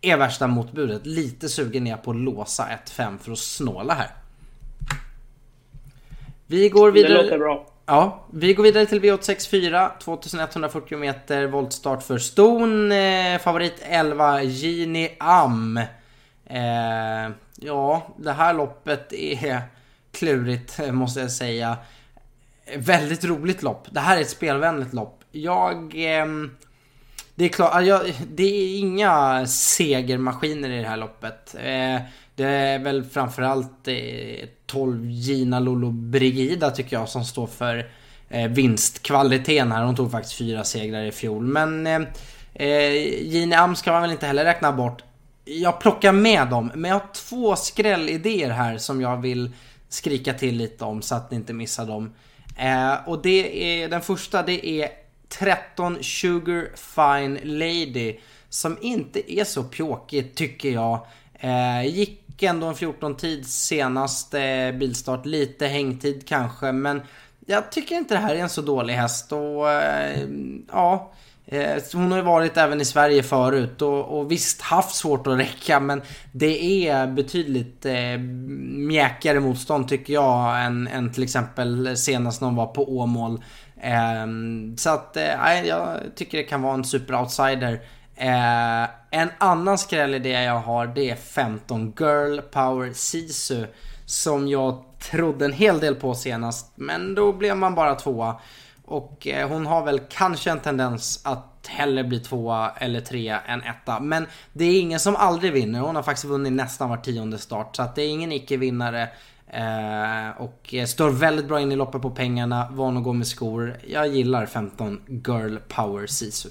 är 0.00 0.16
värsta 0.16 0.46
motbudet. 0.46 1.06
Lite 1.06 1.48
sugen 1.48 1.86
är 1.86 1.90
jag 1.90 2.02
på 2.02 2.10
att 2.10 2.16
låsa 2.16 2.68
1-5 2.86 3.18
för 3.18 3.32
att 3.32 3.38
snåla 3.38 3.94
här. 3.94 4.10
Vi 6.46 6.68
går 6.68 6.90
vidare. 6.90 7.12
Det 7.12 7.22
låter 7.22 7.38
bra. 7.38 7.66
Ja, 7.86 8.24
vi 8.30 8.54
går 8.54 8.62
vidare 8.62 8.86
till 8.86 9.00
V864. 9.00 9.90
2140 9.98 10.98
meter 10.98 11.46
voltstart 11.46 12.02
för 12.02 12.18
ston. 12.18 12.92
Eh, 12.92 13.38
favorit 13.38 13.74
11, 13.80 14.42
Gini 14.42 15.16
Am. 15.18 15.76
Eh, 16.46 17.30
ja, 17.56 18.14
det 18.16 18.32
här 18.32 18.54
loppet 18.54 19.12
är 19.12 19.62
klurigt 20.12 20.80
måste 20.92 21.20
jag 21.20 21.30
säga. 21.30 21.76
Väldigt 22.76 23.24
roligt 23.24 23.62
lopp. 23.62 23.86
Det 23.90 24.00
här 24.00 24.16
är 24.16 24.20
ett 24.20 24.30
spelvänligt 24.30 24.92
lopp. 24.92 25.20
Jag... 25.32 25.76
Eh, 25.84 26.26
det 27.36 27.44
är 27.44 27.48
klart, 27.48 27.84
jag, 27.84 28.14
det 28.34 28.42
är 28.42 28.78
inga 28.78 29.46
segermaskiner 29.46 30.70
i 30.70 30.82
det 30.82 30.88
här 30.88 30.96
loppet. 30.96 31.54
Det 32.36 32.44
är 32.44 32.78
väl 32.78 33.04
framförallt 33.04 33.88
eh, 33.88 34.48
12 34.66 35.10
Gina 35.10 35.60
Lolo 35.60 35.90
Brigida 35.90 36.70
tycker 36.70 36.96
jag 36.96 37.08
som 37.08 37.24
står 37.24 37.46
för 37.46 37.86
eh, 38.28 38.48
vinstkvaliteten 38.48 39.72
här. 39.72 39.84
Hon 39.84 39.96
tog 39.96 40.10
faktiskt 40.10 40.38
fyra 40.38 40.64
segrar 40.64 41.02
i 41.02 41.12
fjol. 41.12 41.44
Men 41.46 41.86
eh, 41.86 42.02
eh, 42.54 42.92
Gini 43.22 43.54
Am 43.54 43.76
ska 43.76 43.92
man 43.92 44.02
väl 44.02 44.10
inte 44.10 44.26
heller 44.26 44.44
räkna 44.44 44.72
bort. 44.72 45.02
Jag 45.44 45.80
plockar 45.80 46.12
med 46.12 46.48
dem, 46.48 46.72
men 46.74 46.90
jag 46.90 46.98
har 46.98 47.06
två 47.12 47.56
skrällidéer 47.56 48.50
här 48.50 48.78
som 48.78 49.00
jag 49.00 49.16
vill 49.16 49.50
skrika 49.88 50.34
till 50.34 50.56
lite 50.56 50.84
om 50.84 51.02
så 51.02 51.14
att 51.14 51.30
ni 51.30 51.36
inte 51.36 51.52
missar 51.52 51.86
dem. 51.86 52.12
Eh, 52.58 53.08
och 53.08 53.22
det 53.22 53.64
är, 53.82 53.88
den 53.88 54.00
första 54.00 54.42
det 54.42 54.66
är 54.66 54.88
13 55.28 56.02
Sugar 56.02 56.68
Fine 56.76 57.38
Lady. 57.58 58.16
Som 58.48 58.78
inte 58.80 59.32
är 59.32 59.44
så 59.44 59.62
pjåkigt 59.62 60.36
tycker 60.36 60.70
jag. 60.70 61.06
Eh, 61.44 61.86
gick 61.86 62.42
ändå 62.42 62.66
en 62.66 62.74
14 62.74 63.16
tid 63.16 63.46
senaste 63.46 64.72
bilstart. 64.80 65.26
Lite 65.26 65.66
hängtid 65.66 66.28
kanske 66.28 66.72
men 66.72 67.02
jag 67.46 67.72
tycker 67.72 67.94
inte 67.94 68.14
det 68.14 68.20
här 68.20 68.34
är 68.34 68.38
en 68.38 68.48
så 68.48 68.62
dålig 68.62 68.94
häst 68.94 69.32
och 69.32 69.70
eh, 69.70 70.28
ja. 70.72 71.12
Eh, 71.46 71.82
hon 71.92 72.10
har 72.10 72.18
ju 72.18 72.24
varit 72.24 72.56
även 72.56 72.80
i 72.80 72.84
Sverige 72.84 73.22
förut 73.22 73.82
och, 73.82 74.18
och 74.18 74.30
visst 74.30 74.62
haft 74.62 74.94
svårt 74.94 75.26
att 75.26 75.38
räcka 75.38 75.80
men 75.80 76.02
det 76.32 76.88
är 76.88 77.06
betydligt 77.06 77.86
eh, 77.86 78.18
mjäkigare 78.88 79.40
motstånd 79.40 79.88
tycker 79.88 80.12
jag 80.14 80.64
än, 80.64 80.88
än 80.88 81.12
till 81.12 81.22
exempel 81.22 81.96
senast 81.96 82.40
när 82.40 82.48
hon 82.48 82.56
var 82.56 82.66
på 82.66 82.98
Åmål. 82.98 83.44
Eh, 83.80 84.26
så 84.76 84.90
att 84.90 85.16
eh, 85.16 85.66
jag 85.66 86.00
tycker 86.14 86.38
det 86.38 86.44
kan 86.44 86.62
vara 86.62 86.74
en 86.74 86.84
super 86.84 87.20
outsider. 87.20 87.80
Eh, 88.16 88.84
en 89.10 89.28
annan 89.38 89.78
skrällidé 89.78 90.42
jag 90.42 90.58
har 90.58 90.86
det 90.86 91.10
är 91.10 91.16
15 91.16 91.92
Girl 91.98 92.40
Power 92.40 92.92
Sisu. 92.92 93.66
Som 94.06 94.48
jag 94.48 94.84
trodde 94.98 95.44
en 95.44 95.52
hel 95.52 95.80
del 95.80 95.94
på 95.94 96.14
senast 96.14 96.72
men 96.74 97.14
då 97.14 97.32
blev 97.32 97.56
man 97.56 97.74
bara 97.74 97.94
tvåa. 97.94 98.40
Och 98.84 99.26
eh, 99.26 99.48
hon 99.48 99.66
har 99.66 99.84
väl 99.84 100.00
kanske 100.08 100.50
en 100.50 100.60
tendens 100.60 101.20
att 101.24 101.66
hellre 101.68 102.04
bli 102.04 102.20
tvåa 102.20 102.70
eller 102.70 103.00
trea 103.00 103.40
än 103.40 103.62
etta. 103.62 104.00
Men 104.00 104.26
det 104.52 104.64
är 104.64 104.80
ingen 104.80 105.00
som 105.00 105.16
aldrig 105.16 105.52
vinner. 105.52 105.80
Hon 105.80 105.96
har 105.96 106.02
faktiskt 106.02 106.24
vunnit 106.24 106.52
nästan 106.52 106.90
var 106.90 106.96
tionde 106.96 107.38
start. 107.38 107.76
Så 107.76 107.82
att 107.82 107.94
det 107.94 108.02
är 108.02 108.08
ingen 108.08 108.32
icke-vinnare. 108.32 109.08
Eh, 109.46 110.42
och 110.42 110.74
eh, 110.74 110.86
står 110.86 111.10
väldigt 111.10 111.48
bra 111.48 111.60
in 111.60 111.72
i 111.72 111.76
loppet 111.76 112.02
på 112.02 112.10
pengarna. 112.10 112.68
Van 112.70 112.96
att 112.96 113.04
gå 113.04 113.12
med 113.12 113.26
skor. 113.26 113.76
Jag 113.86 114.08
gillar 114.08 114.46
15 114.46 115.00
Girl 115.08 115.56
Power 115.68 116.06
Sisu. 116.06 116.48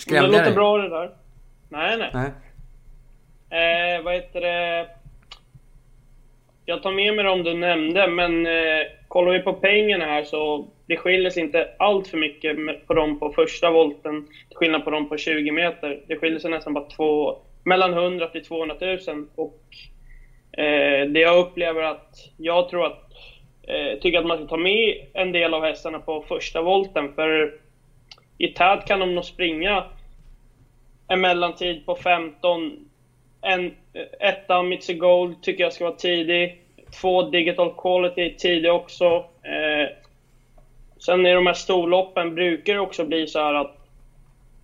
Skrämde 0.00 0.26
Det 0.28 0.32
låter 0.32 0.44
dig? 0.44 0.54
bra 0.54 0.78
det 0.78 0.88
där. 0.88 1.10
Nej, 1.68 1.96
nej. 1.98 2.10
nej. 2.14 3.96
Eh, 3.96 4.02
vad 4.02 4.14
heter 4.14 4.40
det? 4.40 4.88
Jag 6.64 6.82
tar 6.82 6.92
med 6.92 7.14
mig 7.14 7.24
dem 7.24 7.44
du 7.44 7.54
nämnde, 7.54 8.08
men 8.08 8.46
eh, 8.46 8.86
kollar 9.08 9.32
vi 9.32 9.38
på 9.38 9.52
pengarna 9.52 10.04
här 10.04 10.24
så 10.24 10.68
det 10.86 10.96
skiljer 10.96 11.30
sig 11.30 11.42
inte 11.42 11.68
allt 11.78 12.08
för 12.08 12.18
mycket 12.18 12.86
på 12.86 12.94
dem 12.94 13.18
på 13.18 13.32
första 13.32 13.70
volten, 13.70 14.26
till 14.48 14.56
skillnad 14.56 14.84
på 14.84 14.90
dem 14.90 15.08
på 15.08 15.16
20 15.16 15.50
meter. 15.50 16.00
Det 16.06 16.16
skiljer 16.16 16.38
sig 16.38 16.50
nästan 16.50 16.74
bara 16.74 16.84
två, 16.84 17.38
mellan 17.64 17.92
100 17.92 18.26
till 18.28 18.44
200 18.44 18.76
000. 18.80 19.26
Och 19.34 19.62
eh, 20.60 21.06
det 21.06 21.20
jag 21.20 21.38
upplever 21.38 21.82
att, 21.82 22.14
jag 22.36 22.68
tror 22.68 22.86
att, 22.86 23.12
eh, 23.62 23.98
tycker 24.00 24.18
att 24.18 24.26
man 24.26 24.36
ska 24.36 24.46
ta 24.46 24.56
med 24.56 25.06
en 25.14 25.32
del 25.32 25.54
av 25.54 25.62
hästarna 25.62 25.98
på 25.98 26.24
första 26.28 26.62
volten, 26.62 27.14
för 27.14 27.59
i 28.40 28.48
tät 28.48 28.84
kan 28.86 29.00
de 29.00 29.14
nog 29.14 29.24
springa 29.24 29.84
en 31.08 31.20
mellantid 31.20 31.86
på 31.86 31.94
15 31.94 32.76
en 33.42 33.74
etta, 34.20 34.62
Mitzi 34.62 34.94
Gold, 34.94 35.42
tycker 35.42 35.64
jag 35.64 35.72
ska 35.72 35.84
vara 35.84 35.94
tidig. 35.94 36.62
Två 37.00 37.22
Digital 37.22 37.72
Quality 37.76 38.36
tidig 38.36 38.72
också. 38.72 39.24
Eh, 39.42 39.88
sen 40.98 41.26
i 41.26 41.32
de 41.32 41.46
här 41.46 41.54
storloppen 41.54 42.34
brukar 42.34 42.74
det 42.74 42.80
också 42.80 43.04
bli 43.04 43.26
så 43.26 43.38
här 43.38 43.54
att 43.54 43.76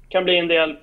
kan 0.09 0.25
bli 0.25 0.39
en 0.39 0.49
del... 0.49 0.77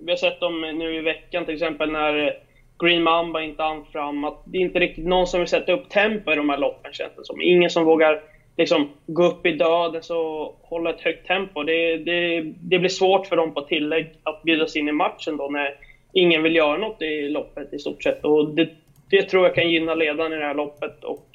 Vi 0.00 0.12
har 0.12 0.16
sett 0.16 0.40
dem 0.40 0.60
nu 0.60 0.96
i 0.96 1.00
veckan 1.00 1.44
till 1.44 1.54
exempel 1.54 1.90
när 1.90 2.36
Green 2.78 3.02
Mamba 3.02 3.42
inte 3.42 3.62
hann 3.62 3.84
fram. 3.92 4.24
Att 4.24 4.42
det 4.44 4.58
är 4.58 4.62
inte 4.62 4.78
riktigt 4.78 5.06
någon 5.06 5.26
som 5.26 5.40
vill 5.40 5.48
sätta 5.48 5.72
upp 5.72 5.88
tempo 5.88 6.32
i 6.32 6.36
de 6.36 6.48
här 6.48 6.56
loppen 6.56 6.92
känns 6.92 7.16
det 7.16 7.24
som. 7.24 7.42
Ingen 7.42 7.70
som 7.70 7.84
vågar 7.84 8.20
liksom 8.60 8.88
gå 9.06 9.24
upp 9.24 9.46
i 9.46 9.52
döden 9.52 9.88
och 9.88 9.96
alltså, 9.96 10.52
hålla 10.62 10.90
ett 10.90 11.00
högt 11.00 11.26
tempo. 11.26 11.62
Det, 11.62 11.96
det, 11.96 12.40
det 12.60 12.78
blir 12.78 12.88
svårt 12.88 13.26
för 13.26 13.36
dem 13.36 13.54
på 13.54 13.60
tillägg 13.60 14.12
att 14.22 14.42
bjudas 14.42 14.76
in 14.76 14.88
i 14.88 14.92
matchen 14.92 15.36
då 15.36 15.48
när 15.48 15.74
ingen 16.12 16.42
vill 16.42 16.56
göra 16.56 16.76
något 16.76 17.02
i 17.02 17.28
loppet 17.28 17.72
i 17.72 17.78
stort 17.78 18.02
sett. 18.02 18.24
Och 18.24 18.54
det, 18.54 18.68
det 19.10 19.22
tror 19.22 19.46
jag 19.46 19.54
kan 19.54 19.70
gynna 19.70 19.94
ledaren 19.94 20.32
i 20.32 20.36
det 20.36 20.44
här 20.44 20.54
loppet. 20.54 21.04
Och 21.04 21.26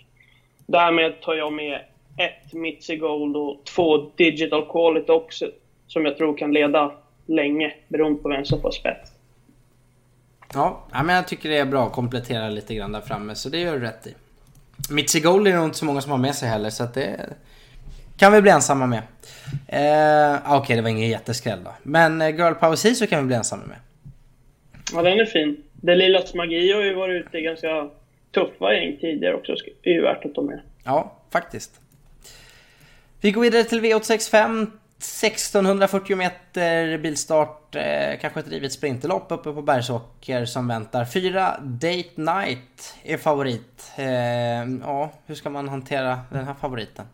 därmed 0.66 1.22
tar 1.22 1.34
jag 1.34 1.54
med 1.54 1.82
ett 2.18 2.54
Mitzi 2.54 2.98
Gold 2.98 3.38
och 3.38 3.64
två 3.76 3.98
Digital 3.98 4.66
Quality 4.66 5.12
också, 5.12 5.46
som 5.88 6.06
jag 6.06 6.18
tror 6.18 6.38
kan 6.38 6.54
leda 6.54 6.92
länge, 7.26 7.74
beroende 7.88 8.22
på 8.22 8.30
vem 8.30 8.46
som 8.46 8.62
får 8.62 8.72
spets. 8.72 9.12
Ja, 10.54 10.88
men 10.92 11.16
jag 11.16 11.28
tycker 11.28 11.50
det 11.50 11.58
är 11.58 11.66
bra 11.66 11.86
att 11.86 11.94
komplettera 11.94 12.50
lite 12.50 12.76
grann 12.76 12.92
där 12.92 13.02
framme, 13.02 13.36
så 13.36 13.50
det 13.50 13.58
gör 13.58 13.74
du 13.74 13.80
rätt 13.80 14.08
i. 14.08 14.14
Mitzi 14.90 15.20
Gold 15.20 15.48
är 15.48 15.56
nog 15.56 15.66
inte 15.66 15.78
så 15.78 15.86
många 15.86 16.02
som 16.02 16.12
har 16.12 16.18
med 16.18 16.36
sig 16.36 16.50
heller, 16.50 16.70
så 16.70 16.84
att 16.84 16.94
det 16.94 17.30
kan 18.18 18.34
vi 18.34 18.42
bli 18.42 18.52
ensamma 18.52 18.88
med. 18.88 19.02
Eh, 19.68 20.40
Okej, 20.46 20.58
okay, 20.58 20.76
det 20.76 20.82
var 20.82 20.90
ingen 20.90 21.10
jätteskräll 21.10 21.64
då. 21.64 21.72
Men 21.84 22.22
eh, 22.22 22.30
Girl 22.30 22.54
Power 22.54 22.76
så 22.76 23.08
kan 23.08 23.20
vi 23.20 23.28
bli 23.28 23.36
ensamma 23.36 23.64
med. 23.66 23.78
Ja, 24.94 25.02
den 25.02 25.20
är 25.20 25.26
fin. 25.26 25.58
Det 25.74 25.96
Lilas 25.96 26.34
Magi 26.34 26.74
har 26.74 26.82
ju 26.82 26.94
varit 26.94 27.26
ute 27.26 27.38
i 27.38 27.42
ganska 27.42 27.90
tuffa 28.32 28.74
gäng 28.74 28.98
tidigare 29.02 29.36
också. 29.36 29.56
Det 29.84 29.90
är 29.90 29.94
ju 29.94 30.02
värt 30.02 30.26
att 30.26 30.36
ta 30.36 30.42
med. 30.42 30.62
Ja, 30.84 31.16
faktiskt. 31.32 31.72
Vi 33.22 33.32
går 33.32 33.42
vidare 33.42 33.64
till 33.64 33.82
V865. 33.82 34.68
1640 34.98 36.16
meter 36.16 36.98
bilstart, 36.98 37.76
eh, 37.76 38.20
kanske 38.22 38.40
ett 38.40 38.52
rivet 38.52 38.72
sprinterlopp 38.72 39.32
uppe 39.32 39.52
på 39.52 39.62
Bergsåker 39.62 40.46
som 40.46 40.68
väntar. 40.68 41.06
Fyra 41.06 41.58
Date 41.62 42.12
Night 42.16 42.96
är 43.04 43.18
favorit. 43.18 43.92
Eh, 43.98 44.06
ja, 44.82 45.12
hur 45.26 45.36
ska 45.36 45.50
man 45.50 45.70
hantera 45.70 46.20
den 46.32 46.46
här 46.46 46.54
favoriten? 46.54 47.06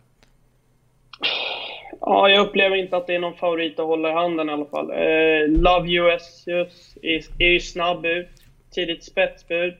Ja, 2.00 2.28
jag 2.28 2.46
upplever 2.46 2.76
inte 2.76 2.96
att 2.96 3.06
det 3.06 3.14
är 3.14 3.18
någon 3.18 3.36
favorit 3.36 3.78
att 3.78 3.86
hålla 3.86 4.10
i 4.10 4.12
handen 4.12 4.48
i 4.48 4.52
alla 4.52 4.64
fall. 4.64 4.90
Eh, 4.90 5.48
Love 5.48 5.90
US 5.90 6.44
just 6.46 6.96
är, 7.02 7.22
är 7.38 7.48
ju 7.48 7.60
snabb 7.60 8.06
ut. 8.06 8.28
Tidigt 8.74 9.04
spetsbud. 9.04 9.74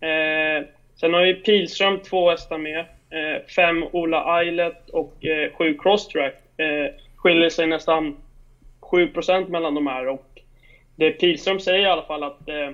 Eh, 0.00 0.66
sen 1.00 1.14
har 1.14 1.24
ju 1.24 1.34
Pilström 1.34 2.00
två 2.00 2.30
hästar 2.30 2.58
med. 2.58 2.78
Eh, 2.78 3.46
fem 3.56 3.84
Ola 3.92 4.42
Islet 4.42 4.90
och 4.90 5.26
eh, 5.26 5.52
sju 5.52 5.78
Crosstrack. 5.82 6.34
Eh, 6.56 6.94
skiljer 7.22 7.50
sig 7.50 7.66
nästan 7.66 8.16
7% 8.80 9.48
mellan 9.48 9.74
de 9.74 9.86
här. 9.86 10.08
Och 10.08 10.40
det 10.96 11.10
Pilström 11.10 11.60
säger 11.60 11.82
i 11.82 11.90
alla 11.90 12.02
fall 12.02 12.22
att 12.22 12.48
eh, 12.48 12.70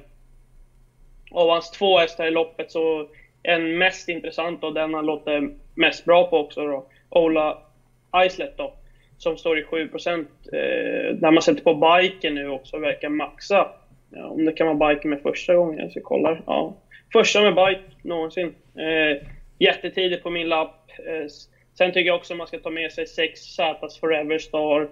av 1.31 1.49
hans 1.49 1.71
två 1.71 1.99
hästar 1.99 2.27
i 2.27 2.31
loppet 2.31 2.71
så 2.71 3.09
en 3.43 3.79
mest 3.79 4.09
intressant 4.09 4.65
och 4.65 4.75
den 4.75 4.95
han 4.95 5.07
låter 5.07 5.51
mest 5.75 6.05
bra 6.05 6.31
på 6.31 6.39
också 6.39 6.67
då, 6.67 6.87
Ola 7.11 7.59
Islet 8.27 8.57
då, 8.57 8.75
som 9.19 9.37
står 9.37 9.59
i 9.59 9.63
7 9.63 9.83
eh, 9.83 9.89
När 11.21 11.31
man 11.31 11.43
sätter 11.43 11.63
på 11.63 11.75
biken 11.75 12.35
nu 12.35 12.49
också 12.49 12.79
verkar 12.79 13.09
maxa. 13.09 13.69
Ja, 14.11 14.27
om 14.27 14.45
det 14.45 14.53
kan 14.53 14.79
vara 14.79 14.95
biken 14.95 15.11
med 15.11 15.23
första 15.23 15.55
gången, 15.55 15.79
jag 15.79 15.91
ska 15.91 16.01
kolla. 16.03 16.39
Ja. 16.47 16.77
Första 17.13 17.41
med 17.41 17.55
bike 17.55 17.83
någonsin. 18.03 18.55
Eh, 18.75 19.27
jättetidigt 19.59 20.23
på 20.23 20.31
min 20.31 20.49
lapp. 20.49 20.91
Eh, 21.07 21.27
sen 21.79 21.93
tycker 21.93 22.07
jag 22.07 22.17
också 22.17 22.35
man 22.35 22.47
ska 22.47 22.59
ta 22.59 22.71
med 22.71 22.93
sig 22.93 23.07
6 23.07 23.41
Z's 23.41 24.01
Forever 24.01 24.39
Star. 24.39 24.89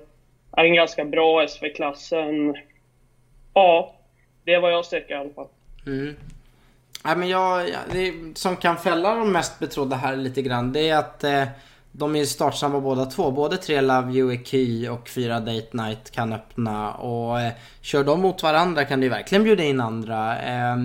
Är 0.57 0.65
en 0.65 0.75
ganska 0.75 1.05
bra 1.05 1.49
SV-klassen. 1.49 2.57
Ja, 3.55 3.95
det 4.45 4.55
är 4.55 4.61
vad 4.61 4.73
jag 4.73 4.85
söker 4.85 5.15
i 5.15 5.17
alla 5.17 5.31
fall. 5.31 5.49
Mm. 5.87 6.17
Ja, 7.05 7.15
men 7.15 7.29
jag, 7.29 7.67
det 7.93 8.15
som 8.35 8.57
kan 8.57 8.77
fälla 8.77 9.15
de 9.15 9.33
mest 9.33 9.59
betrodda 9.59 9.97
här 9.97 10.17
lite 10.17 10.43
grann, 10.43 10.73
det 10.73 10.89
är 10.89 10.97
att 10.97 11.25
eh, 11.25 11.45
de 11.93 12.17
är 12.17 12.25
startsamma 12.25 12.81
båda 12.81 13.07
två. 13.07 13.31
Både 13.31 13.57
3 13.57 13.81
Love 13.81 14.13
You 14.13 14.45
Key 14.45 14.89
och 14.89 15.09
4 15.09 15.41
Date 15.41 15.69
Night 15.73 16.11
kan 16.11 16.33
öppna. 16.33 16.93
Och 16.95 17.41
eh, 17.41 17.53
kör 17.81 18.05
de 18.05 18.21
mot 18.21 18.43
varandra 18.43 18.85
kan 18.85 19.01
du 19.01 19.09
verkligen 19.09 19.45
bjuda 19.45 19.65
in 19.65 19.81
andra. 19.81 20.43
Eh, 20.43 20.77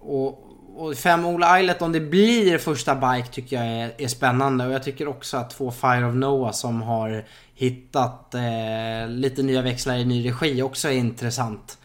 och, 0.00 0.51
och 0.76 0.96
fem 0.96 1.26
Ola 1.26 1.60
Islet, 1.60 1.82
om 1.82 1.92
det 1.92 2.00
blir 2.00 2.58
första 2.58 2.94
bike 2.94 3.28
tycker 3.28 3.56
jag 3.56 3.66
är, 3.66 3.92
är, 3.98 4.08
spännande. 4.08 4.66
Och 4.66 4.72
jag 4.72 4.82
tycker 4.82 5.08
också 5.08 5.36
att 5.36 5.50
två 5.50 5.70
Fire 5.70 6.06
of 6.06 6.14
Noah 6.14 6.52
som 6.52 6.82
har 6.82 7.24
hittat 7.54 8.34
eh, 8.34 9.08
lite 9.08 9.42
nya 9.42 9.62
växlar 9.62 9.96
i 9.96 10.04
ny 10.04 10.28
regi 10.28 10.62
också 10.62 10.88
är 10.88 10.92
intressant. 10.92 11.78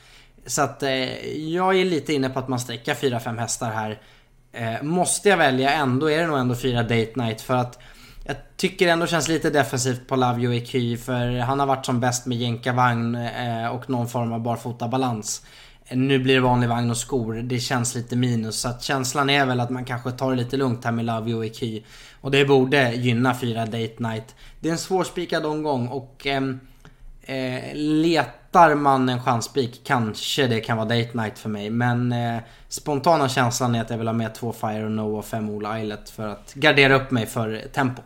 Så 0.46 0.62
att 0.62 0.84
eh, 0.84 1.28
jag 1.54 1.80
är 1.80 1.86
lite 1.86 2.14
inne 2.14 2.30
på 2.30 2.40
att 2.40 2.48
man 2.48 2.60
sträcker 2.60 2.94
4-5 2.94 3.40
hästar 3.40 3.72
här. 3.72 4.02
Eh, 4.52 4.84
måste 4.84 5.30
jag 5.30 5.38
välja 5.38 5.72
ändå 5.72 6.12
är 6.12 6.20
det 6.20 6.28
nog 6.28 6.40
ändå 6.40 6.56
fyra 6.56 6.84
Date 6.84 7.12
Night 7.16 7.42
för 7.42 7.56
att 7.56 7.80
jag 8.26 8.36
tycker 8.58 8.88
ändå 8.88 9.08
känns 9.08 9.28
lite 9.28 9.50
defensivt 9.50 10.08
på 10.08 10.16
Lavio 10.16 10.54
EQ 10.54 11.00
för 11.00 11.40
han 11.40 11.60
har 11.60 11.68
varit 11.68 11.86
som 11.86 12.00
bäst 12.00 12.26
med 12.26 12.38
jänkarvagn 12.38 13.16
eh, 13.16 13.68
och 13.68 13.90
någon 13.90 14.08
form 14.08 14.34
av 14.34 14.40
barfotabalans. 14.40 15.46
Nu 15.92 16.20
blir 16.20 16.36
det 16.36 16.42
vanlig 16.42 16.70
vagn 16.70 16.90
och 16.90 16.98
skor. 16.98 17.34
Det 17.34 17.60
känns 17.60 17.96
lite 17.96 18.16
minus. 18.16 18.60
Så 18.60 18.70
att 18.70 18.84
känslan 18.84 19.30
är 19.30 19.46
väl 19.46 19.60
att 19.60 19.70
man 19.70 19.86
kanske 19.86 20.12
tar 20.12 20.32
det 20.32 20.38
lite 20.38 20.58
lugnt 20.58 20.86
här 20.86 20.92
med 20.92 21.06
Lavio 21.06 21.46
EQ. 21.46 21.84
Och 22.22 22.32
det 22.32 22.46
borde 22.46 22.94
gynna 22.94 23.36
fyra 23.36 23.66
Date 23.66 23.96
Night. 23.98 24.36
Det 24.60 24.68
är 24.68 24.72
en 24.72 24.78
svårspikad 24.78 25.46
omgång 25.46 25.88
och 25.88 26.28
ehm, 26.28 26.60
eh, 27.22 27.76
letar 27.76 28.76
man 28.76 29.10
en 29.10 29.24
chanspik 29.24 29.82
kanske 29.84 30.48
det 30.48 30.60
kan 30.60 30.78
vara 30.78 30.88
Date 30.88 31.18
Night 31.18 31.40
för 31.40 31.50
mig. 31.50 31.70
Men 31.70 32.12
eh, 32.12 32.38
spontana 32.68 33.30
känslan 33.30 33.76
är 33.76 33.82
att 33.82 33.90
jag 33.90 33.98
vill 33.98 34.08
ha 34.08 34.14
med 34.14 34.36
två 34.36 34.54
Fire 34.54 34.86
och 34.86 34.92
No 34.92 35.18
och 35.18 35.26
fem 35.26 35.50
Ola 35.50 35.82
Islet 35.82 36.10
för 36.10 36.28
att 36.28 36.54
gardera 36.54 36.96
upp 36.96 37.12
mig 37.12 37.26
för 37.26 37.62
tempo. 37.74 38.02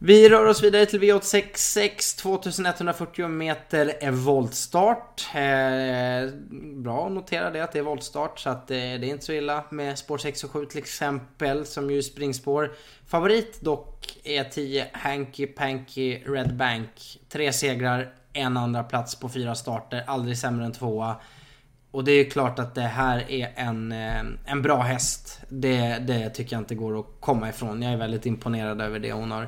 Vi 0.00 0.28
rör 0.28 0.44
oss 0.44 0.62
vidare 0.62 0.86
till 0.86 1.00
V866 1.00 2.20
2140 2.20 3.28
meter 3.28 4.10
voltstart. 4.10 5.26
Eh, 5.34 6.30
bra 6.74 7.06
att 7.06 7.12
notera 7.12 7.50
det 7.50 7.60
att 7.60 7.72
det 7.72 7.78
är 7.78 7.82
voltstart 7.82 8.38
så 8.38 8.50
att 8.50 8.70
eh, 8.70 8.76
det 8.76 8.82
är 8.82 9.04
inte 9.04 9.24
så 9.24 9.32
illa 9.32 9.64
med 9.70 9.98
spår 9.98 10.18
6 10.18 10.44
och 10.44 10.50
7 10.50 10.66
till 10.66 10.78
exempel 10.78 11.66
som 11.66 11.90
ju 11.90 12.02
springspår. 12.02 12.72
Favorit 13.06 13.60
dock 13.60 14.18
är 14.24 14.44
10 14.44 14.86
Hanky 14.92 15.46
Panky 15.46 16.18
Red 16.26 16.56
Bank. 16.56 17.20
Tre 17.28 17.52
segrar, 17.52 18.12
en 18.32 18.56
andra 18.56 18.82
plats 18.82 19.14
på 19.14 19.28
fyra 19.28 19.54
starter, 19.54 20.04
aldrig 20.06 20.38
sämre 20.38 20.66
än 20.66 20.72
tvåa. 20.72 21.16
Och 21.90 22.04
det 22.04 22.12
är 22.12 22.24
ju 22.24 22.30
klart 22.30 22.58
att 22.58 22.74
det 22.74 22.80
här 22.80 23.30
är 23.30 23.52
en, 23.56 23.92
eh, 23.92 24.22
en 24.44 24.62
bra 24.62 24.82
häst. 24.82 25.40
Det, 25.48 25.98
det 25.98 26.30
tycker 26.30 26.56
jag 26.56 26.60
inte 26.60 26.74
går 26.74 27.00
att 27.00 27.06
komma 27.20 27.48
ifrån. 27.48 27.82
Jag 27.82 27.92
är 27.92 27.96
väldigt 27.96 28.26
imponerad 28.26 28.80
över 28.80 28.98
det 28.98 29.12
hon 29.12 29.30
har... 29.30 29.42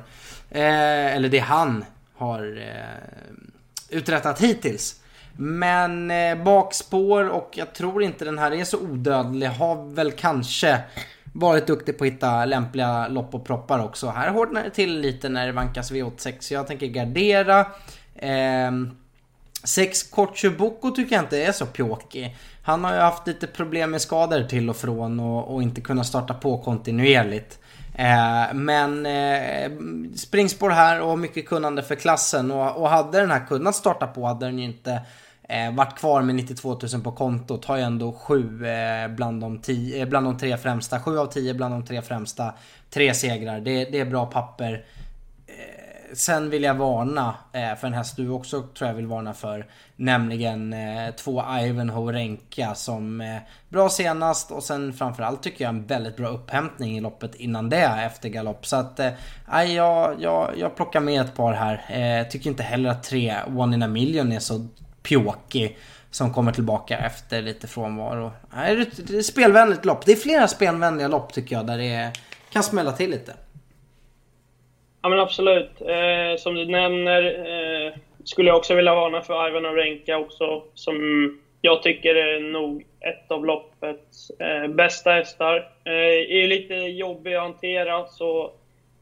Eh, 0.49 1.15
eller 1.15 1.29
det 1.29 1.39
han 1.39 1.85
har 2.15 2.57
eh, 2.57 3.97
uträttat 3.97 4.41
hittills. 4.41 5.01
Men 5.37 6.11
eh, 6.11 6.43
bakspår 6.43 7.29
och 7.29 7.51
jag 7.53 7.73
tror 7.73 8.03
inte 8.03 8.25
den 8.25 8.39
här 8.39 8.51
är 8.51 8.63
så 8.63 8.79
odödlig. 8.79 9.47
Har 9.47 9.93
väl 9.93 10.11
kanske 10.11 10.79
varit 11.33 11.67
duktig 11.67 11.97
på 11.97 12.03
att 12.03 12.11
hitta 12.11 12.45
lämpliga 12.45 13.07
lopp 13.07 13.35
och 13.35 13.45
proppar 13.45 13.83
också. 13.83 14.09
Här 14.09 14.29
hårdnar 14.29 14.63
det 14.63 14.69
till 14.69 14.99
lite 14.99 15.29
när 15.29 15.45
det 15.45 15.51
vankas 15.51 15.91
V86. 15.91 16.53
Jag 16.53 16.67
tänker 16.67 16.87
gardera. 16.87 17.59
Eh, 18.15 18.71
Sex 19.63 20.03
Kotjuboko 20.03 20.91
tycker 20.91 21.15
jag 21.15 21.25
inte 21.25 21.43
är 21.43 21.51
så 21.51 21.65
pjåkig. 21.65 22.35
Han 22.63 22.83
har 22.83 22.93
ju 22.93 22.99
haft 22.99 23.27
lite 23.27 23.47
problem 23.47 23.91
med 23.91 24.01
skador 24.01 24.43
till 24.43 24.69
och 24.69 24.75
från 24.75 25.19
och, 25.19 25.53
och 25.53 25.63
inte 25.63 25.81
kunnat 25.81 26.07
starta 26.07 26.33
på 26.33 26.57
kontinuerligt. 26.57 27.59
Eh, 27.95 28.53
men 28.53 29.05
eh, 29.05 29.71
springspår 30.15 30.69
här 30.69 31.01
och 31.01 31.19
mycket 31.19 31.47
kunnande 31.47 31.83
för 31.83 31.95
klassen 31.95 32.51
och, 32.51 32.81
och 32.81 32.89
hade 32.89 33.19
den 33.19 33.31
här 33.31 33.45
kunnat 33.45 33.75
starta 33.75 34.07
på 34.07 34.25
hade 34.25 34.45
den 34.45 34.59
ju 34.59 34.65
inte 34.65 35.01
eh, 35.49 35.73
varit 35.73 35.97
kvar 35.97 36.21
med 36.21 36.35
92 36.35 36.79
000 36.93 37.01
på 37.01 37.11
kontot. 37.11 37.65
Har 37.65 37.77
ju 37.77 37.83
ändå 37.83 38.13
sju 38.13 38.65
eh, 38.65 39.07
bland, 39.07 39.41
de 39.41 39.59
tio, 39.59 40.01
eh, 40.01 40.09
bland 40.09 40.25
de 40.25 40.37
tre 40.37 40.57
främsta. 40.57 40.99
Sju 40.99 41.17
av 41.17 41.25
tio 41.25 41.53
bland 41.53 41.73
de 41.73 41.85
tre 41.85 42.01
främsta. 42.01 42.53
Tre 42.89 43.13
segrar, 43.13 43.59
det, 43.59 43.85
det 43.85 43.99
är 43.99 44.05
bra 44.05 44.25
papper 44.25 44.85
eh, 45.47 45.80
sen 46.13 46.49
vill 46.49 46.63
jag 46.63 46.73
varna 46.73 47.35
eh, 47.53 47.75
för 47.75 47.87
en 47.87 47.93
häst 47.93 48.15
du 48.15 48.29
också 48.29 48.61
tror 48.61 48.87
jag 48.87 48.95
vill 48.95 49.07
varna 49.07 49.33
för. 49.33 49.65
Nämligen 49.95 50.73
eh, 50.73 51.11
två 51.15 51.43
Ivanhoe 51.61 52.13
Renka 52.13 52.75
som 52.75 53.21
eh, 53.21 53.37
bra 53.69 53.89
senast 53.89 54.51
och 54.51 54.63
sen 54.63 54.93
framförallt 54.93 55.43
tycker 55.43 55.63
jag 55.63 55.69
en 55.69 55.85
väldigt 55.85 56.17
bra 56.17 56.27
upphämtning 56.27 56.97
i 56.97 57.01
loppet 57.01 57.35
innan 57.35 57.69
det 57.69 57.85
efter 58.05 58.29
galopp. 58.29 58.65
Så 58.65 58.75
att 58.75 58.99
eh, 58.99 59.63
jag, 59.63 60.15
jag, 60.21 60.49
jag 60.57 60.75
plockar 60.75 60.99
med 60.99 61.21
ett 61.21 61.35
par 61.35 61.53
här. 61.53 61.85
Eh, 62.21 62.27
tycker 62.27 62.49
inte 62.49 62.63
heller 62.63 62.89
att 62.89 63.03
tre 63.03 63.35
One 63.47 63.75
in 63.75 63.83
a 63.83 63.87
Million 63.87 64.31
är 64.31 64.39
så 64.39 64.67
pjåkig 65.03 65.77
som 66.11 66.33
kommer 66.33 66.51
tillbaka 66.51 66.97
efter 66.97 67.41
lite 67.41 67.67
frånvaro. 67.67 68.31
Det 68.51 68.57
är 68.57 69.17
ett 69.19 69.25
spelvänligt 69.25 69.85
lopp. 69.85 70.05
Det 70.05 70.11
är 70.11 70.15
flera 70.15 70.47
spelvänliga 70.47 71.07
lopp 71.07 71.33
tycker 71.33 71.55
jag 71.55 71.67
där 71.67 71.77
det 71.77 72.11
kan 72.51 72.63
smälla 72.63 72.91
till 72.91 73.09
lite. 73.09 73.33
Ja 75.01 75.09
men 75.09 75.19
absolut. 75.19 75.81
Eh, 75.81 76.37
som 76.37 76.55
du 76.55 76.65
nämner 76.65 77.23
eh, 77.23 77.93
skulle 78.23 78.49
jag 78.49 78.57
också 78.57 78.73
vilja 78.73 78.95
varna 78.95 79.21
för 79.21 79.47
Ivan 79.47 79.75
Renka 79.75 80.17
också, 80.17 80.61
som 80.73 81.29
jag 81.61 81.81
tycker 81.81 82.15
är 82.15 82.39
nog 82.39 82.83
ett 82.99 83.31
av 83.31 83.45
loppets 83.45 84.29
eh, 84.39 84.67
bästa 84.67 85.11
hästar. 85.11 85.57
Eh, 85.83 86.41
är 86.41 86.47
lite 86.47 86.73
jobbig 86.73 87.33
att 87.33 87.41
hantera, 87.41 88.05
så 88.05 88.51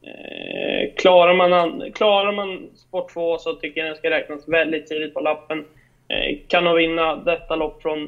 eh, 0.02 0.90
klarar, 0.96 1.34
man, 1.34 1.92
klarar 1.92 2.32
man 2.32 2.70
sport 2.76 3.14
2 3.14 3.38
så 3.38 3.54
tycker 3.54 3.80
jag 3.82 3.88
den 3.90 3.96
ska 3.96 4.10
räknas 4.10 4.48
väldigt 4.48 4.88
tidigt 4.88 5.14
på 5.14 5.20
lappen. 5.20 5.64
Eh, 6.08 6.38
kan 6.48 6.64
nog 6.64 6.76
vinna 6.76 7.16
detta 7.16 7.56
lopp 7.56 7.82
från 7.82 8.04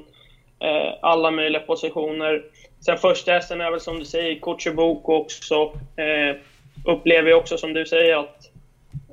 eh, 0.60 0.94
alla 1.02 1.32
möjliga 1.32 1.62
positioner. 1.62 2.42
Sen 2.86 2.98
första 2.98 3.32
hästen 3.32 3.62
är 3.62 3.72
väl 3.72 3.80
som 3.80 4.00
du 4.00 4.06
säger, 4.06 4.36
Kutjeboko 4.36 5.14
också. 5.14 5.62
Eh, 5.96 6.36
Upplever 6.86 7.30
jag 7.30 7.40
också 7.40 7.58
som 7.58 7.74
du 7.74 7.86
säger 7.86 8.18
att 8.18 8.52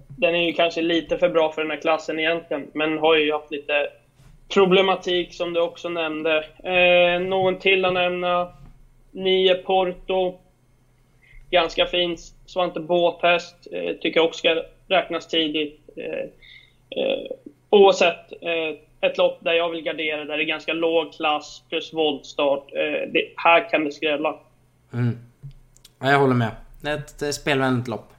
den 0.09 0.35
är 0.35 0.47
ju 0.47 0.53
kanske 0.53 0.83
lite 0.83 1.19
för 1.19 1.29
bra 1.29 1.53
för 1.53 1.63
den 1.63 1.71
här 1.71 1.81
klassen 1.81 2.19
egentligen, 2.19 2.67
men 2.75 2.99
har 2.99 3.17
ju 3.17 3.33
haft 3.33 3.51
lite 3.51 3.89
problematik 4.49 5.35
som 5.35 5.53
du 5.53 5.61
också 5.61 5.89
nämnde. 5.89 6.45
Eh, 6.65 7.21
någon 7.21 7.59
till 7.59 7.85
att 7.85 7.93
nämna. 7.93 8.49
Nio 9.11 9.55
Porto. 9.55 10.39
Ganska 11.51 11.87
fin 11.87 12.17
Svante 12.47 12.81
Båthäst. 12.81 13.57
Eh, 13.73 13.93
tycker 13.97 14.21
jag 14.21 14.27
också 14.27 14.39
ska 14.39 14.63
räknas 14.89 15.29
tidigt. 15.29 15.81
Eh, 15.97 16.29
eh, 17.03 17.31
oavsett, 17.71 18.33
eh, 18.43 18.79
ett 19.01 19.19
lopp 19.19 19.39
där 19.41 19.53
jag 19.53 19.71
vill 19.71 19.83
gardera, 19.83 20.25
där 20.25 20.37
det 20.37 20.43
är 20.43 20.47
ganska 20.47 20.73
låg 20.73 21.13
klass 21.13 21.63
plus 21.69 21.93
voltstart. 21.93 22.73
Eh, 22.73 23.09
det, 23.13 23.33
här 23.37 23.71
kan 23.71 23.85
det 23.85 23.93
skrälla. 23.93 24.37
Mm. 24.93 25.19
Ja, 26.01 26.11
jag 26.11 26.19
håller 26.19 26.35
med. 26.35 26.51
Ett 26.87 27.23
eh, 27.23 27.31
spelvänligt 27.31 27.89
lopp. 27.89 28.13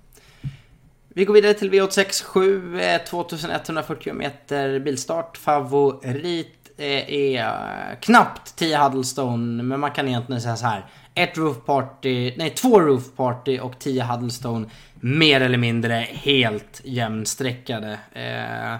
Vi 1.07 1.25
går 1.25 1.33
vidare 1.33 1.53
till 1.53 1.71
V867, 1.71 2.99
2140 3.05 4.09
eh, 4.09 4.15
meter 4.15 4.79
bilstart. 4.79 5.37
Favorit 5.37 6.71
eh, 6.77 7.13
är 7.13 7.95
knappt 8.01 8.55
10 8.55 8.77
Huddlestone, 8.77 9.63
men 9.63 9.79
man 9.79 9.91
kan 9.91 10.07
egentligen 10.07 10.41
säga 10.41 10.55
så 10.55 10.65
här. 10.65 10.85
Ett 11.15 11.37
Roof 11.37 11.65
Party, 11.65 12.33
nej 12.37 12.49
två 12.49 12.79
Roof 12.79 13.15
Party 13.15 13.59
och 13.59 13.79
10 13.79 14.03
Huddlestone 14.03 14.65
mer 14.99 15.41
eller 15.41 15.57
mindre 15.57 15.93
helt 16.09 16.81
jämnsträckade. 16.83 17.99
Eh, 18.13 18.75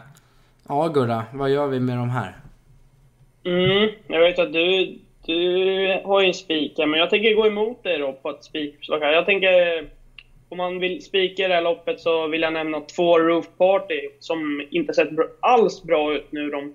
ja 0.68 0.88
Gurra, 0.88 1.26
vad 1.34 1.50
gör 1.50 1.68
vi 1.68 1.80
med 1.80 1.98
de 1.98 2.10
här? 2.10 2.36
Mm, 3.44 3.90
jag 4.08 4.20
vet 4.20 4.40
att 4.40 4.54
du 4.54 5.00
du 5.30 6.02
har 6.04 6.22
ju 6.22 6.28
en 6.28 6.34
spika, 6.34 6.86
men 6.86 7.00
jag 7.00 7.10
tänker 7.10 7.34
gå 7.34 7.48
emot 7.48 7.84
dig 7.84 7.98
då 7.98 8.14
på 8.14 8.30
ett 8.30 8.44
spikförslag 8.44 9.00
här. 9.00 9.14
Jag 9.14 9.26
tänker, 9.26 9.86
om 10.50 10.58
man 10.58 10.80
vill 10.80 11.04
spika 11.04 11.48
det 11.48 11.54
här 11.54 11.62
loppet 11.62 12.00
så 12.00 12.28
vill 12.28 12.42
jag 12.42 12.54
nämna 12.54 12.82
två 12.82 13.20
Roof 13.20 13.46
Party 13.58 14.10
som 14.20 14.64
inte 14.72 14.94
sett 14.94 15.10
alls 15.40 15.84
bra 15.84 16.14
ut 16.14 16.32
nu 16.32 16.50
de 16.50 16.74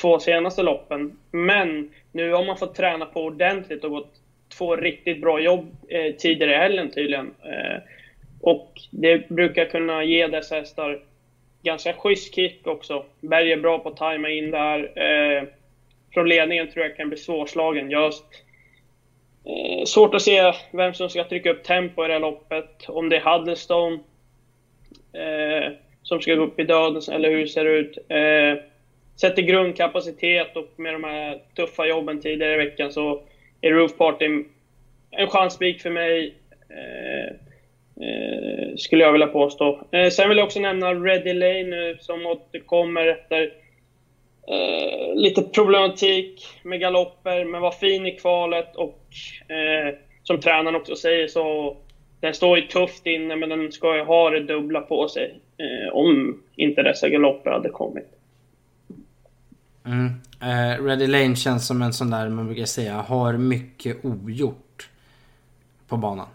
två 0.00 0.18
senaste 0.18 0.62
loppen. 0.62 1.18
Men 1.30 1.90
nu 2.12 2.32
har 2.32 2.44
man 2.44 2.56
fått 2.56 2.74
träna 2.74 3.06
på 3.06 3.20
ordentligt 3.24 3.84
och 3.84 3.90
gått 3.90 4.12
två 4.58 4.76
riktigt 4.76 5.20
bra 5.20 5.40
jobb 5.40 5.76
eh, 5.88 6.14
tidigare 6.14 6.52
i 6.52 6.58
helgen 6.58 6.90
tydligen. 6.90 7.26
Eh, 7.26 7.82
och 8.40 8.72
det 8.90 9.28
brukar 9.28 9.64
kunna 9.64 10.04
ge 10.04 10.26
dessa 10.26 10.54
hästar 10.54 10.98
ganska 11.62 11.92
schysst 11.92 12.34
kick 12.34 12.66
också. 12.66 13.04
Berg 13.20 13.52
är 13.52 13.56
bra 13.56 13.78
på 13.78 13.88
att 13.88 13.96
tajma 13.96 14.28
in 14.28 14.50
där. 14.50 14.92
Eh, 14.98 15.44
från 16.14 16.28
ledningen 16.28 16.70
tror 16.70 16.84
jag 16.84 16.96
kan 16.96 17.08
bli 17.08 17.18
svårslagen. 17.18 17.90
Jag 17.90 18.12
eh, 19.44 19.84
svårt 19.84 20.14
att 20.14 20.22
se 20.22 20.52
vem 20.72 20.94
som 20.94 21.08
ska 21.08 21.24
trycka 21.24 21.50
upp 21.50 21.64
tempo 21.64 22.04
i 22.04 22.08
det 22.08 22.12
här 22.12 22.20
loppet. 22.20 22.88
Om 22.88 23.08
det 23.08 23.16
är 23.16 23.20
Huddlestone 23.20 23.98
eh, 25.12 25.72
som 26.02 26.20
ska 26.20 26.34
gå 26.34 26.42
upp 26.42 26.60
i 26.60 26.64
döden, 26.64 27.02
eller 27.12 27.30
hur 27.30 27.40
det 27.40 27.48
ser 27.48 27.64
ut. 27.64 27.98
Eh, 28.08 28.64
sett 29.20 29.34
till 29.34 29.44
grundkapacitet 29.44 30.56
och 30.56 30.68
med 30.76 30.94
de 30.94 31.04
här 31.04 31.40
tuffa 31.56 31.86
jobben 31.86 32.20
tidigare 32.20 32.54
i 32.54 32.66
veckan 32.66 32.92
så 32.92 33.22
är 33.60 33.70
Roof 33.70 33.96
Party 33.96 34.44
en 35.10 35.26
chansspik 35.26 35.82
för 35.82 35.90
mig. 35.90 36.34
Eh, 36.68 37.26
eh, 38.06 38.76
skulle 38.76 39.04
jag 39.04 39.12
vilja 39.12 39.26
påstå. 39.26 39.86
Eh, 39.90 40.10
sen 40.10 40.28
vill 40.28 40.38
jag 40.38 40.44
också 40.44 40.60
nämna 40.60 40.94
Ready 40.94 41.32
Lane 41.32 41.62
nu 41.62 41.96
som 42.00 42.26
återkommer 42.26 43.06
efter 43.06 43.52
Eh, 44.48 45.14
lite 45.14 45.42
problematik 45.42 46.46
med 46.62 46.80
galopper, 46.80 47.44
men 47.44 47.60
var 47.60 47.70
fin 47.70 48.06
i 48.06 48.18
kvalet 48.18 48.76
och 48.76 49.08
eh, 49.48 49.94
som 50.22 50.40
tränaren 50.40 50.76
också 50.76 50.96
säger 50.96 51.28
så 51.28 51.76
den 52.20 52.34
står 52.34 52.58
ju 52.58 52.66
tufft 52.66 53.06
inne, 53.06 53.36
men 53.36 53.48
den 53.48 53.72
ska 53.72 53.96
ju 53.96 54.04
ha 54.04 54.30
det 54.30 54.40
dubbla 54.40 54.80
på 54.80 55.08
sig 55.08 55.40
eh, 55.56 55.94
om 55.94 56.42
inte 56.56 56.82
dessa 56.82 57.08
galopper 57.08 57.50
hade 57.50 57.68
kommit. 57.68 58.08
Mm. 59.84 60.06
Eh, 60.40 60.84
Ready 60.84 61.06
Lane 61.06 61.36
känns 61.36 61.66
som 61.66 61.82
en 61.82 61.92
sån 61.92 62.10
där 62.10 62.28
man 62.28 62.46
brukar 62.46 62.64
säga 62.64 62.94
har 62.94 63.32
mycket 63.32 64.04
ogjort 64.04 64.88
på 65.88 65.96
banan. 65.96 66.28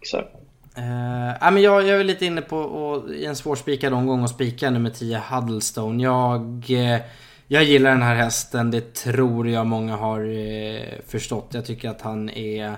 Exakt. 0.00 0.35
Uh, 0.78 1.50
men 1.52 1.62
jag, 1.62 1.86
jag 1.86 2.00
är 2.00 2.04
lite 2.04 2.26
inne 2.26 2.42
på 2.42 2.58
och, 2.58 3.10
i 3.10 3.24
en 3.24 3.36
svårspikad 3.36 3.92
omgång 3.92 4.22
och 4.22 4.30
spika 4.30 4.70
nummer 4.70 4.90
10 4.90 5.22
Huddlestone. 5.30 6.02
Jag, 6.02 6.66
uh, 6.70 6.98
jag 7.46 7.64
gillar 7.64 7.90
den 7.90 8.02
här 8.02 8.14
hästen. 8.14 8.70
Det 8.70 8.94
tror 8.94 9.48
jag 9.48 9.66
många 9.66 9.96
har 9.96 10.20
uh, 10.20 10.80
förstått. 11.06 11.48
Jag 11.50 11.66
tycker 11.66 11.90
att 11.90 12.02
han 12.02 12.30
är 12.30 12.68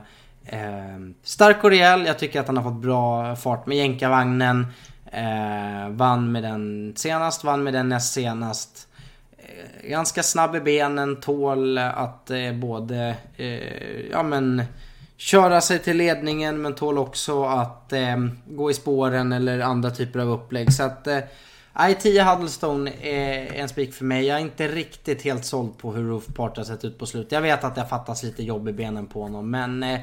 uh, 0.53 1.13
stark 1.23 1.65
och 1.65 1.71
rejäl. 1.71 2.07
Jag 2.07 2.19
tycker 2.19 2.41
att 2.41 2.47
han 2.47 2.57
har 2.57 2.65
fått 2.65 2.83
bra 2.83 3.37
fart 3.37 3.67
med 3.67 3.79
jänkarvagnen. 3.79 4.67
vann 5.91 6.33
med 6.33 6.43
den 6.43 6.93
senast, 6.97 7.45
vann 7.45 7.63
med 7.63 7.73
den 7.73 7.89
näst 7.89 8.15
senast. 8.15 8.89
ganska 9.85 10.23
snabb 10.23 10.57
i 10.57 10.61
benen, 10.61 11.21
tål 11.21 11.79
att 11.79 12.31
både 12.55 13.15
ja 14.11 14.23
men 14.23 14.63
köra 15.19 15.61
sig 15.61 15.79
till 15.79 15.97
ledningen 15.97 16.63
men 16.63 16.75
tål 16.75 16.99
också 16.99 17.45
att 17.45 17.93
eh, 17.93 18.17
gå 18.47 18.71
i 18.71 18.75
spåren 18.75 19.33
eller 19.33 19.61
andra 19.61 19.91
typer 19.91 20.19
av 20.19 20.31
upplägg. 20.31 20.73
Så 20.73 20.83
att 20.83 21.07
eh, 21.07 21.19
I10 21.75 22.35
Huddlestone 22.35 22.93
är 23.03 23.53
en 23.55 23.69
spik 23.69 23.95
för 23.95 24.05
mig. 24.05 24.27
Jag 24.27 24.37
är 24.37 24.43
inte 24.43 24.69
riktigt 24.69 25.23
helt 25.23 25.45
såld 25.45 25.79
på 25.79 25.93
hur 25.93 26.05
Roof 26.05 26.27
Party 26.27 26.61
har 26.61 26.65
sett 26.65 26.85
ut 26.85 26.99
på 26.99 27.07
slutet. 27.07 27.33
Jag 27.33 27.43
vet 27.43 27.65
att 27.65 27.75
det 27.75 27.87
fattas 27.87 28.23
lite 28.23 28.43
jobb 28.43 28.69
i 28.69 28.73
benen 28.73 29.07
på 29.07 29.23
honom 29.23 29.51
men 29.51 29.83
eh, 29.83 30.01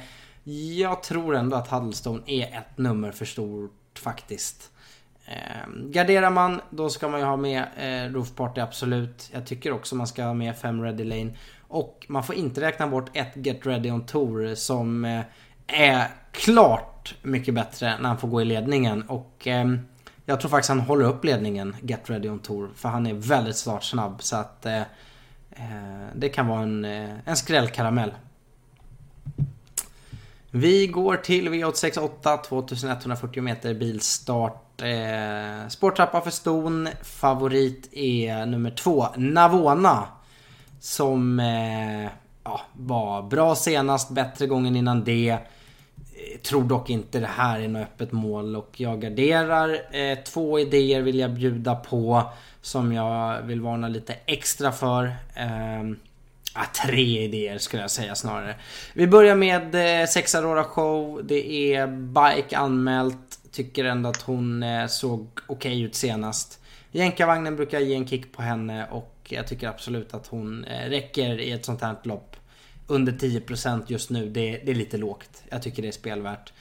jag 0.77 1.03
tror 1.03 1.35
ändå 1.35 1.57
att 1.57 1.67
Huddlestone 1.67 2.21
är 2.25 2.57
ett 2.57 2.77
nummer 2.77 3.11
för 3.11 3.25
stort 3.25 3.99
faktiskt. 3.99 4.71
Eh, 5.27 5.69
garderar 5.89 6.29
man 6.29 6.61
då 6.69 6.89
ska 6.89 7.07
man 7.07 7.19
ju 7.19 7.25
ha 7.25 7.37
med 7.37 7.65
eh, 7.77 8.13
Roof 8.13 8.35
Party 8.35 8.61
absolut. 8.61 9.29
Jag 9.33 9.45
tycker 9.45 9.71
också 9.71 9.95
man 9.95 10.07
ska 10.07 10.23
ha 10.23 10.33
med 10.33 10.57
5 10.57 10.83
Ready 10.83 11.03
Lane. 11.03 11.31
Och 11.67 12.05
man 12.09 12.23
får 12.23 12.35
inte 12.35 12.61
räkna 12.61 12.87
bort 12.87 13.09
ett 13.13 13.31
Get 13.35 13.65
Ready 13.65 13.91
On 13.91 14.05
Tour 14.05 14.55
som 14.55 15.05
eh, 15.05 15.21
är 15.67 16.07
klart 16.31 17.15
mycket 17.21 17.53
bättre 17.53 17.97
när 17.99 18.09
han 18.09 18.17
får 18.17 18.27
gå 18.27 18.41
i 18.41 18.45
ledningen. 18.45 19.01
Och 19.01 19.47
eh, 19.47 19.65
jag 20.25 20.39
tror 20.39 20.49
faktiskt 20.49 20.69
han 20.69 20.79
håller 20.79 21.05
upp 21.05 21.25
ledningen 21.25 21.75
Get 21.81 22.09
Ready 22.09 22.29
On 22.29 22.39
Tour. 22.39 22.69
För 22.75 22.89
han 22.89 23.07
är 23.07 23.13
väldigt 23.13 23.55
startsnabb. 23.55 24.23
Så 24.23 24.35
att 24.35 24.65
eh, 24.65 24.81
eh, 25.51 26.07
det 26.15 26.29
kan 26.29 26.47
vara 26.47 26.61
en, 26.61 26.85
eh, 26.85 27.09
en 27.25 27.37
skrällkaramell. 27.37 28.13
Vi 30.57 30.87
går 30.87 31.15
till 31.15 31.49
V868 31.49 32.37
2140 32.43 33.43
meter 33.43 33.73
bilstart. 33.73 34.81
Eh, 34.81 35.67
spårtrappa 35.69 36.21
för 36.21 36.31
ston. 36.31 36.89
Favorit 37.03 37.89
är 37.91 38.45
nummer 38.45 38.71
två, 38.71 39.05
Navona. 39.15 40.07
Som 40.79 41.39
eh, 41.39 42.11
ja, 42.43 42.61
var 42.73 43.21
bra 43.21 43.55
senast, 43.55 44.09
bättre 44.09 44.47
gången 44.47 44.75
innan 44.75 45.03
det. 45.03 45.29
Eh, 45.29 45.39
tror 46.43 46.63
dock 46.63 46.89
inte 46.89 47.19
det 47.19 47.27
här 47.27 47.59
är 47.59 47.67
något 47.67 47.81
öppet 47.81 48.11
mål 48.11 48.55
och 48.55 48.71
jag 48.77 49.01
garderar. 49.01 49.69
Eh, 49.91 50.17
två 50.23 50.59
idéer 50.59 51.01
vill 51.01 51.19
jag 51.19 51.33
bjuda 51.33 51.75
på 51.75 52.23
som 52.61 52.93
jag 52.93 53.41
vill 53.41 53.61
varna 53.61 53.87
lite 53.87 54.15
extra 54.25 54.71
för. 54.71 55.05
Eh, 55.33 55.83
Ja, 56.55 56.61
tre 56.85 57.23
idéer 57.23 57.57
skulle 57.57 57.81
jag 57.81 57.91
säga 57.91 58.15
snarare. 58.15 58.55
Vi 58.93 59.07
börjar 59.07 59.35
med 59.35 60.01
eh, 60.01 60.07
Sex 60.07 60.35
Aurora 60.35 60.63
Show. 60.63 61.21
Det 61.23 61.73
är 61.73 61.87
Bike 61.87 62.57
anmält. 62.57 63.39
Tycker 63.51 63.85
ändå 63.85 64.09
att 64.09 64.21
hon 64.21 64.63
eh, 64.63 64.87
såg 64.87 65.27
okej 65.47 65.71
okay 65.71 65.81
ut 65.81 65.95
senast. 65.95 66.59
Jänkarvagnen 66.91 67.55
brukar 67.55 67.79
ge 67.79 67.95
en 67.95 68.07
kick 68.07 68.33
på 68.33 68.41
henne 68.41 68.87
och 68.91 69.15
jag 69.29 69.47
tycker 69.47 69.67
absolut 69.67 70.13
att 70.13 70.27
hon 70.27 70.65
eh, 70.65 70.89
räcker 70.89 71.39
i 71.39 71.51
ett 71.51 71.65
sånt 71.65 71.81
här 71.81 71.95
lopp. 72.03 72.35
Under 72.87 73.11
10% 73.11 73.83
just 73.87 74.09
nu, 74.09 74.29
det, 74.29 74.61
det, 74.65 74.71
är 74.71 74.75
lite 74.75 74.97
lågt. 74.97 75.43
Jag 75.49 75.61
tycker 75.61 75.81
det 75.81 75.87
är 75.87 75.91
spelvärt. 75.91 76.53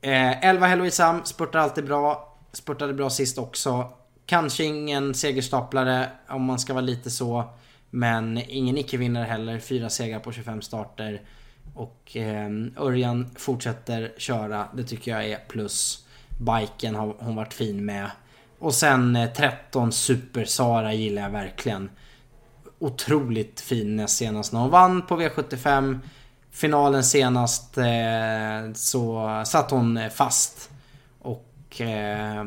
Eh, 0.00 0.44
11 0.44 0.66
Heloisam 0.66 1.24
spurtar 1.24 1.58
alltid 1.58 1.84
bra. 1.84 2.36
Spurtade 2.52 2.94
bra 2.94 3.10
sist 3.10 3.38
också. 3.38 3.92
Kanske 4.26 4.64
ingen 4.64 5.14
segerstaplare 5.14 6.08
om 6.28 6.44
man 6.44 6.58
ska 6.58 6.72
vara 6.72 6.84
lite 6.84 7.10
så. 7.10 7.44
Men 7.90 8.38
ingen 8.48 8.78
icke-vinnare 8.78 9.24
heller. 9.24 9.58
Fyra 9.58 9.90
segrar 9.90 10.20
på 10.20 10.32
25 10.32 10.62
starter. 10.62 11.22
Och 11.74 12.16
eh, 12.16 12.50
Örjan 12.76 13.30
fortsätter 13.36 14.12
köra. 14.18 14.68
Det 14.74 14.84
tycker 14.84 15.10
jag 15.10 15.24
är 15.24 15.38
plus. 15.48 16.06
Biken 16.38 16.94
har 16.94 17.14
hon 17.18 17.36
varit 17.36 17.54
fin 17.54 17.84
med. 17.84 18.10
Och 18.58 18.74
sen 18.74 19.16
eh, 19.16 19.32
13 19.32 19.92
Super-Sara 19.92 20.94
gillar 20.94 21.22
jag 21.22 21.30
verkligen. 21.30 21.90
Otroligt 22.78 23.60
fin 23.60 23.96
näst 23.96 24.16
senast 24.16 24.52
när 24.52 24.60
hon 24.60 24.70
vann 24.70 25.06
på 25.06 25.20
V75. 25.20 25.98
Finalen 26.50 27.04
senast 27.04 27.78
eh, 27.78 28.72
så 28.74 29.42
satt 29.46 29.70
hon 29.70 29.96
eh, 29.96 30.08
fast. 30.08 30.70
Och... 31.18 31.80
Eh, 31.80 32.44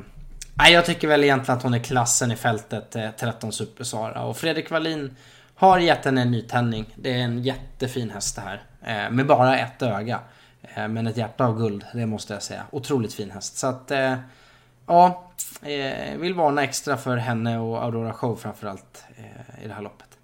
Nej, 0.62 0.74
jag 0.74 0.86
tycker 0.86 1.08
väl 1.08 1.24
egentligen 1.24 1.58
att 1.58 1.63
hon 1.63 1.74
är 1.74 1.80
klassen 1.80 2.32
i 2.32 2.36
fältet, 2.36 2.91
13 3.17 3.48
eh, 3.48 3.52
Super-Sara. 3.52 4.24
Och 4.24 4.38
Fredrik 4.38 4.72
Wallin 4.72 5.15
har 5.56 5.80
gett 5.80 6.06
henne 6.06 6.22
en 6.22 6.32
nytändning. 6.32 6.86
Det 6.95 7.13
är 7.13 7.24
en 7.24 7.43
jättefin 7.43 8.10
häst 8.10 8.36
det 8.36 8.41
här. 8.41 8.62
Eh, 8.86 9.12
med 9.12 9.28
bara 9.28 9.60
ett 9.60 9.82
öga. 9.82 10.19
Eh, 10.62 10.88
men 10.88 11.08
ett 11.08 11.17
hjärta 11.17 11.45
av 11.45 11.58
guld, 11.58 11.86
det 11.93 12.06
måste 12.06 12.34
jag 12.34 12.43
säga. 12.43 12.63
Otroligt 12.72 13.13
fin 13.13 13.32
häst. 13.32 13.58
Så 13.58 13.67
att, 13.67 13.91
eh, 13.91 14.15
ja. 14.88 15.24
Eh, 15.62 16.17
vill 16.17 16.34
varna 16.34 16.63
extra 16.63 16.98
för 16.98 17.17
henne 17.17 17.60
och 17.60 17.84
Aurora 17.84 18.13
Show 18.13 18.36
framförallt 18.36 19.04
eh, 19.17 19.65
i 19.65 19.67
det 19.67 19.74
här 19.74 19.82
loppet. 19.82 20.17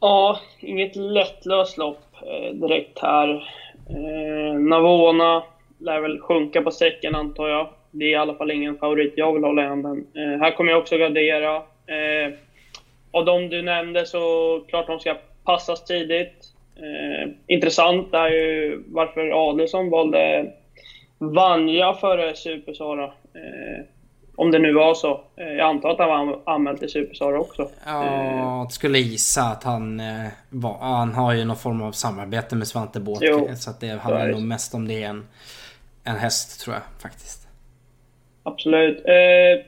Ja, 0.00 0.40
inget 0.58 0.96
lättlöst 0.96 1.76
lopp 1.76 2.04
eh, 2.14 2.54
direkt 2.54 2.98
här. 2.98 3.48
Eh, 3.88 4.58
Navona 4.60 5.42
lär 5.82 6.00
väl 6.00 6.20
sjunka 6.20 6.62
på 6.62 6.70
säcken 6.70 7.14
antar 7.14 7.48
jag. 7.48 7.68
Det 7.90 8.04
är 8.04 8.10
i 8.10 8.14
alla 8.14 8.34
fall 8.34 8.50
ingen 8.50 8.78
favorit 8.78 9.12
jag 9.16 9.32
vill 9.32 9.44
hålla 9.44 9.64
i 9.64 9.66
handen. 9.66 10.06
Eh, 10.14 10.40
här 10.40 10.56
kommer 10.56 10.72
jag 10.72 10.80
också 10.80 10.98
gardera. 10.98 11.56
Eh, 11.56 12.34
av 13.10 13.24
de 13.24 13.48
du 13.48 13.62
nämnde 13.62 14.06
så 14.06 14.64
klart 14.68 14.86
de 14.86 15.00
ska 15.00 15.16
passas 15.44 15.84
tidigt. 15.84 16.44
Eh, 16.76 17.30
intressant 17.46 18.14
är 18.14 18.28
ju 18.28 18.82
varför 18.86 19.50
Adelsson 19.50 19.90
valde 19.90 20.52
Vanja 21.18 21.94
före 21.94 22.36
Supersara. 22.36 23.04
Eh, 23.04 23.84
om 24.36 24.50
det 24.50 24.58
nu 24.58 24.72
var 24.72 24.94
så. 24.94 25.20
Eh, 25.36 25.46
jag 25.46 25.68
antar 25.68 25.90
att 25.90 25.98
han 25.98 26.26
var 26.26 26.40
anmäld 26.46 26.78
till 26.78 26.90
Supersara 26.90 27.40
också. 27.40 27.68
Ja, 27.86 28.36
jag 28.36 28.72
skulle 28.72 28.98
gissa 28.98 29.42
att 29.42 29.64
han 29.64 30.00
eh, 30.00 30.26
var, 30.50 30.78
Han 30.80 31.14
har 31.14 31.32
ju 31.32 31.44
någon 31.44 31.56
form 31.56 31.82
av 31.82 31.92
samarbete 31.92 32.56
med 32.56 32.68
Svante 32.68 33.00
Båth. 33.00 33.54
Så 33.54 33.70
att 33.70 33.80
det 33.80 33.88
handlar 33.88 34.28
nog 34.28 34.42
mest 34.42 34.74
om 34.74 34.88
det 34.88 35.02
än 35.02 35.26
en 36.04 36.16
häst 36.16 36.60
tror 36.60 36.74
jag 36.74 36.82
faktiskt. 37.02 37.48
Absolut. 38.42 39.06
Eh, 39.06 39.64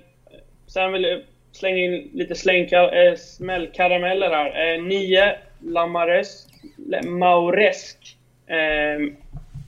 sen 0.66 0.92
vill 0.92 1.02
jag 1.02 1.22
slänga 1.52 1.76
in 1.76 2.10
lite 2.12 2.34
slänkar, 2.34 3.06
eh, 3.06 3.14
smällkarameller 3.14 4.30
här. 4.30 4.74
Eh, 4.74 4.82
nio, 4.82 5.36
Lamares, 5.60 6.46
Mauresk. 7.04 8.16
Eh, 8.46 8.94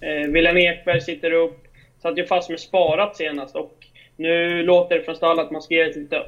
eh, 0.09 0.29
William 0.29 0.57
Ekberg 0.57 1.01
sitter 1.01 1.33
upp. 1.33 1.65
Satt 2.03 2.19
ju 2.19 2.27
fast 2.27 2.51
med 2.51 2.61
sparat 2.61 3.17
senast 3.17 3.57
och 3.57 3.87
nu 4.17 4.63
låter 4.63 4.95
det 4.97 5.03
från 5.03 5.17
stall 5.17 5.39
att 5.39 5.51
man 5.51 5.63
ska 5.63 5.75
ge, 5.75 5.87
lite, 5.87 6.23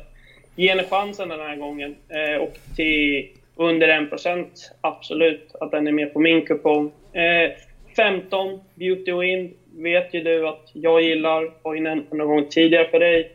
ge 0.57 0.69
henne 0.69 0.85
chansen 0.85 1.29
den 1.29 1.41
här 1.41 1.57
gången. 1.57 1.97
Eh, 2.09 2.43
och 2.43 2.59
till 2.77 3.29
under 3.57 3.89
1% 3.89 4.47
absolut 4.81 5.55
att 5.61 5.71
den 5.71 5.87
är 5.87 5.93
med 5.93 6.13
på 6.13 6.21
min 6.21 6.47
kupong. 6.47 6.93
Eh, 7.13 7.51
15, 7.97 8.61
Beauty 8.75 9.13
Wind 9.13 9.53
vet 9.83 10.15
ju 10.15 10.21
du 10.21 10.49
att 10.49 10.71
jag 10.73 11.03
gillar. 11.03 11.75
Ju 11.75 11.81
nämnt 11.81 12.13
någon 12.13 12.29
gång 12.29 12.49
tidigare 12.51 12.89
för 12.91 12.99
dig. 12.99 13.33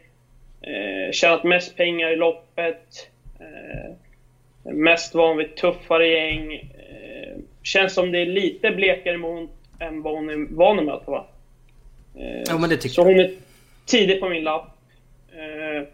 Eh, 0.62 1.12
tjänat 1.12 1.43
mest 1.43 1.77
pengar 1.77 2.13
i 2.13 2.15
loppet. 2.15 3.10
Eh, 3.39 3.93
mest 4.73 5.15
van 5.15 5.38
vid 5.38 5.56
tuffare 5.56 6.08
gäng. 6.08 6.53
Eh, 6.53 7.38
känns 7.63 7.93
som 7.93 8.12
det 8.12 8.19
är 8.19 8.25
lite 8.25 8.71
blekare 8.71 9.17
mot 9.17 9.49
än 9.79 10.01
vad 10.01 10.15
hon 10.15 10.29
är 10.29 10.56
van 10.56 10.79
att 10.79 10.86
möta 10.86 11.12
va? 11.12 11.25
Eh, 12.15 12.41
ja 12.45 12.58
men 12.58 12.69
det 12.69 12.77
tycker 12.77 12.93
Så 12.93 13.03
hon 13.03 13.19
är 13.19 13.32
tidig 13.86 14.19
på 14.19 14.29
min 14.29 14.43
lapp. 14.43 14.67
Eh, 15.32 15.88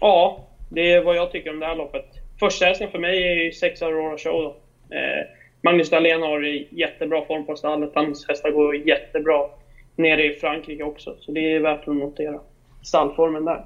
ja, 0.00 0.46
det 0.68 0.92
är 0.92 1.00
vad 1.00 1.16
jag 1.16 1.32
tycker 1.32 1.50
om 1.50 1.60
det 1.60 1.66
här 1.66 1.76
loppet. 1.76 2.06
Första 2.40 2.66
hästen 2.66 2.90
för 2.90 2.98
mig 2.98 3.22
är 3.22 3.44
ju 3.44 3.52
6 3.52 3.82
Aurora 3.82 4.18
Show 4.18 4.42
då. 4.42 4.56
Eh, 4.96 5.26
Magnus 5.62 5.90
Dahlén 5.90 6.22
har 6.22 6.46
i 6.46 6.68
jättebra 6.70 7.24
form 7.24 7.46
på 7.46 7.56
stallet. 7.56 7.90
Hans 7.94 8.28
hästar 8.28 8.50
går 8.50 8.76
jättebra 8.76 9.48
nere 9.96 10.24
i 10.24 10.34
Frankrike 10.34 10.82
också. 10.82 11.16
Så 11.20 11.32
det 11.32 11.52
är 11.52 11.60
värt 11.60 11.88
att 11.88 11.94
notera 11.94 12.40
stallformen 12.82 13.44
där. 13.44 13.64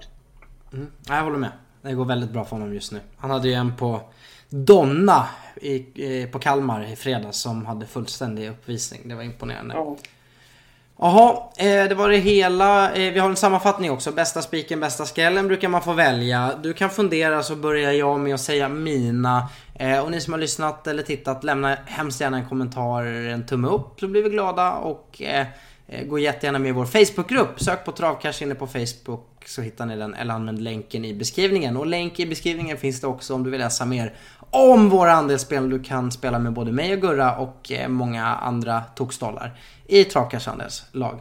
Mm, 0.73 0.87
jag 1.09 1.23
håller 1.23 1.39
med. 1.39 1.53
Det 1.83 1.93
går 1.93 2.05
väldigt 2.05 2.31
bra 2.31 2.45
för 2.45 2.57
honom 2.57 2.75
just 2.75 2.93
nu. 2.93 2.99
Han 3.17 3.31
hade 3.31 3.49
ju 3.49 3.55
en 3.55 3.77
på 3.77 4.01
Donna 4.49 5.27
i, 5.57 6.27
på 6.33 6.39
Kalmar 6.39 6.93
i 6.93 6.97
fredags 6.97 7.41
som 7.41 7.67
hade 7.67 7.87
fullständig 7.87 8.49
uppvisning. 8.49 9.01
Det 9.05 9.15
var 9.15 9.23
imponerande. 9.23 9.75
Ja. 9.75 9.97
Jaha, 11.03 11.37
eh, 11.57 11.89
det 11.89 11.95
var 11.95 12.09
det 12.09 12.17
hela. 12.17 12.93
Eh, 12.93 13.13
vi 13.13 13.19
har 13.19 13.29
en 13.29 13.37
sammanfattning 13.37 13.91
också. 13.91 14.13
Bästa 14.13 14.43
spiken, 14.43 14.81
bästa 14.81 15.07
skrällen 15.07 15.49
brukar 15.49 15.69
man 15.69 15.83
få 15.83 15.93
välja. 15.93 16.53
Du 16.63 16.73
kan 16.73 16.91
fundera 16.91 17.43
så 17.43 17.57
börjar 17.57 17.93
jag 17.93 18.21
med 18.21 18.35
att 18.35 18.41
säga 18.41 18.69
mina. 18.69 19.49
Eh, 19.75 19.99
och 19.99 20.11
ni 20.11 20.21
som 20.21 20.33
har 20.33 20.41
lyssnat 20.41 20.87
eller 20.87 21.03
tittat, 21.03 21.45
lämna 21.45 21.77
hemskt 21.87 22.21
gärna 22.21 22.37
en 22.37 22.49
kommentar, 22.49 23.05
en 23.05 23.47
tumme 23.47 23.69
upp 23.69 24.01
så 24.01 24.09
blir 24.09 24.23
vi 24.23 24.31
glada. 24.31 24.73
Och 24.73 25.23
Eh, 25.93 26.05
gå 26.05 26.19
jättegärna 26.19 26.59
med 26.59 26.69
i 26.69 26.73
vår 26.73 26.87
Facebookgrupp. 26.87 27.61
Sök 27.61 27.85
på 27.85 27.93
Travcash 27.93 28.43
inne 28.43 28.55
på 28.55 28.67
Facebook 28.67 29.27
så 29.47 29.63
hittar 29.63 29.87
ni 29.87 29.97
den 29.97 30.15
eller 30.15 30.35
använd 30.35 30.63
länken 30.63 31.05
i 31.05 31.15
beskrivningen. 31.15 31.77
Och 31.77 31.87
länk 31.87 32.21
i 32.21 32.27
beskrivningen 32.27 32.77
finns 32.77 33.01
det 33.01 33.07
också 33.07 33.35
om 33.35 33.45
du 33.45 33.51
vill 33.51 33.61
läsa 33.61 33.85
mer 33.85 34.15
om 34.51 34.89
våra 34.89 35.13
andelsspel. 35.13 35.71
Du 35.71 35.83
kan 35.83 36.13
spela 36.13 36.39
med 36.39 36.53
både 36.53 36.73
mig 36.73 36.93
och 36.95 37.01
Gurra 37.01 37.37
och 37.37 37.73
eh, 37.73 37.89
många 37.89 38.27
andra 38.27 38.81
tokstollar 38.81 39.59
i 39.87 40.05
Travcash 40.05 40.49
andelslag. 40.49 41.19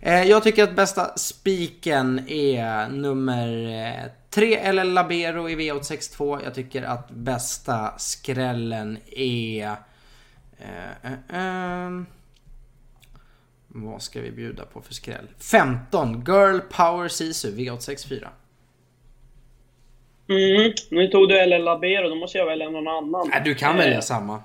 Eh, 0.00 0.22
jag 0.22 0.42
tycker 0.42 0.64
att 0.64 0.76
bästa 0.76 1.16
spiken 1.16 2.28
är 2.28 2.88
nummer 2.88 4.12
3 4.30 4.56
eller 4.56 4.84
Labero 4.84 5.48
i 5.48 5.56
V862. 5.56 6.40
Jag 6.44 6.54
tycker 6.54 6.82
att 6.82 7.10
bästa 7.10 7.98
skrällen 7.98 8.98
är 9.16 9.76
Uh, 10.60 11.10
uh, 11.10 11.40
uh. 11.40 12.04
Vad 13.76 14.02
ska 14.02 14.20
vi 14.20 14.30
bjuda 14.30 14.64
på 14.64 14.82
för 14.82 14.94
skräll? 14.94 15.28
15 15.38 16.24
Girl 16.26 16.58
Power 16.58 17.08
Sisu 17.08 17.56
V864. 17.56 18.28
Mm, 20.28 20.72
nu 20.90 21.08
tog 21.08 21.28
du 21.28 21.46
LL 21.46 21.64
Labero, 21.64 22.08
då 22.08 22.14
måste 22.14 22.38
jag 22.38 22.46
välja 22.46 22.70
någon 22.70 22.88
annan. 22.88 23.28
Nej, 23.30 23.42
du 23.44 23.54
kan 23.54 23.76
välja 23.76 24.02
samma. 24.02 24.42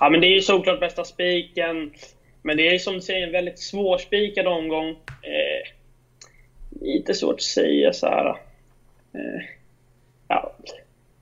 Ja, 0.00 0.10
men 0.10 0.20
det 0.20 0.26
är 0.26 0.34
ju 0.34 0.40
såklart 0.40 0.80
bästa 0.80 1.04
spiken. 1.04 1.92
Men 2.42 2.56
det 2.56 2.74
är 2.74 2.78
som 2.78 2.94
du 2.94 3.00
säger 3.00 3.26
en 3.26 3.32
väldigt 3.32 3.58
svårspikad 3.58 4.46
omgång. 4.46 4.88
Eh, 5.22 5.72
lite 6.80 7.14
svårt 7.14 7.34
att 7.34 7.42
säga 7.42 7.92
så 7.92 8.06
här. 8.06 8.28
Eh, 9.14 9.42
ja. 10.28 10.52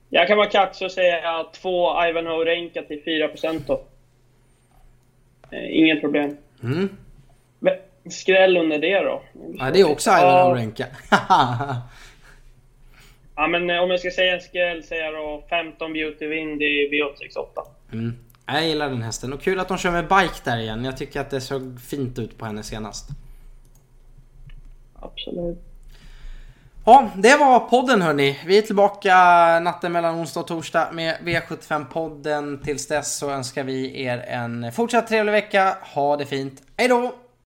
Jag 0.09 0.27
kan 0.27 0.37
vara 0.37 0.49
kaxig 0.49 0.85
och 0.85 0.91
säga 0.91 1.45
två 1.61 2.05
Ivanhoe 2.07 2.45
Renka 2.45 2.81
till 2.81 3.01
4% 3.05 3.61
då. 3.67 3.83
Eh, 5.51 5.77
inget 5.77 6.01
problem. 6.01 6.37
Mm. 6.63 6.89
Skräll 8.09 8.57
under 8.57 8.79
det 8.79 8.99
då? 8.99 9.21
Ja, 9.57 9.71
det 9.71 9.79
är 9.79 9.91
också 9.91 10.09
Ivanhoe 10.09 10.55
Renka. 10.55 10.85
ja, 13.35 13.47
men 13.49 13.69
eh, 13.69 13.77
om 13.77 13.89
jag 13.89 13.99
ska 13.99 14.11
säga 14.11 14.35
en 14.35 14.41
skräll 14.41 14.83
säger 14.83 15.03
jag 15.03 15.13
då 15.13 15.43
15 15.49 15.93
Beauty 15.93 16.27
Windy 16.27 16.89
V868. 16.89 17.67
Mm. 17.93 18.13
Jag 18.45 18.67
gillar 18.67 18.89
den 18.89 19.01
hästen 19.01 19.33
och 19.33 19.41
kul 19.41 19.59
att 19.59 19.67
de 19.67 19.77
kör 19.77 19.91
med 19.91 20.03
bike 20.03 20.41
där 20.43 20.57
igen. 20.57 20.85
Jag 20.85 20.97
tycker 20.97 21.21
att 21.21 21.29
det 21.29 21.41
såg 21.41 21.81
fint 21.81 22.19
ut 22.19 22.37
på 22.37 22.45
henne 22.45 22.63
senast. 22.63 23.09
Absolut. 24.99 25.57
Ja, 26.85 27.09
det 27.15 27.37
var 27.37 27.59
podden 27.59 28.01
hörni. 28.01 28.39
Vi 28.45 28.57
är 28.57 28.61
tillbaka 28.61 29.15
natten 29.59 29.91
mellan 29.91 30.15
onsdag 30.15 30.39
och 30.39 30.47
torsdag 30.47 30.89
med 30.93 31.15
V75-podden. 31.23 32.63
Tills 32.63 32.87
dess 32.87 33.17
så 33.17 33.31
önskar 33.31 33.63
vi 33.63 34.03
er 34.03 34.17
en 34.17 34.71
fortsatt 34.71 35.07
trevlig 35.07 35.31
vecka. 35.31 35.77
Ha 35.81 36.17
det 36.17 36.25
fint. 36.25 36.61
Hej 36.77 36.87
då! 36.87 37.15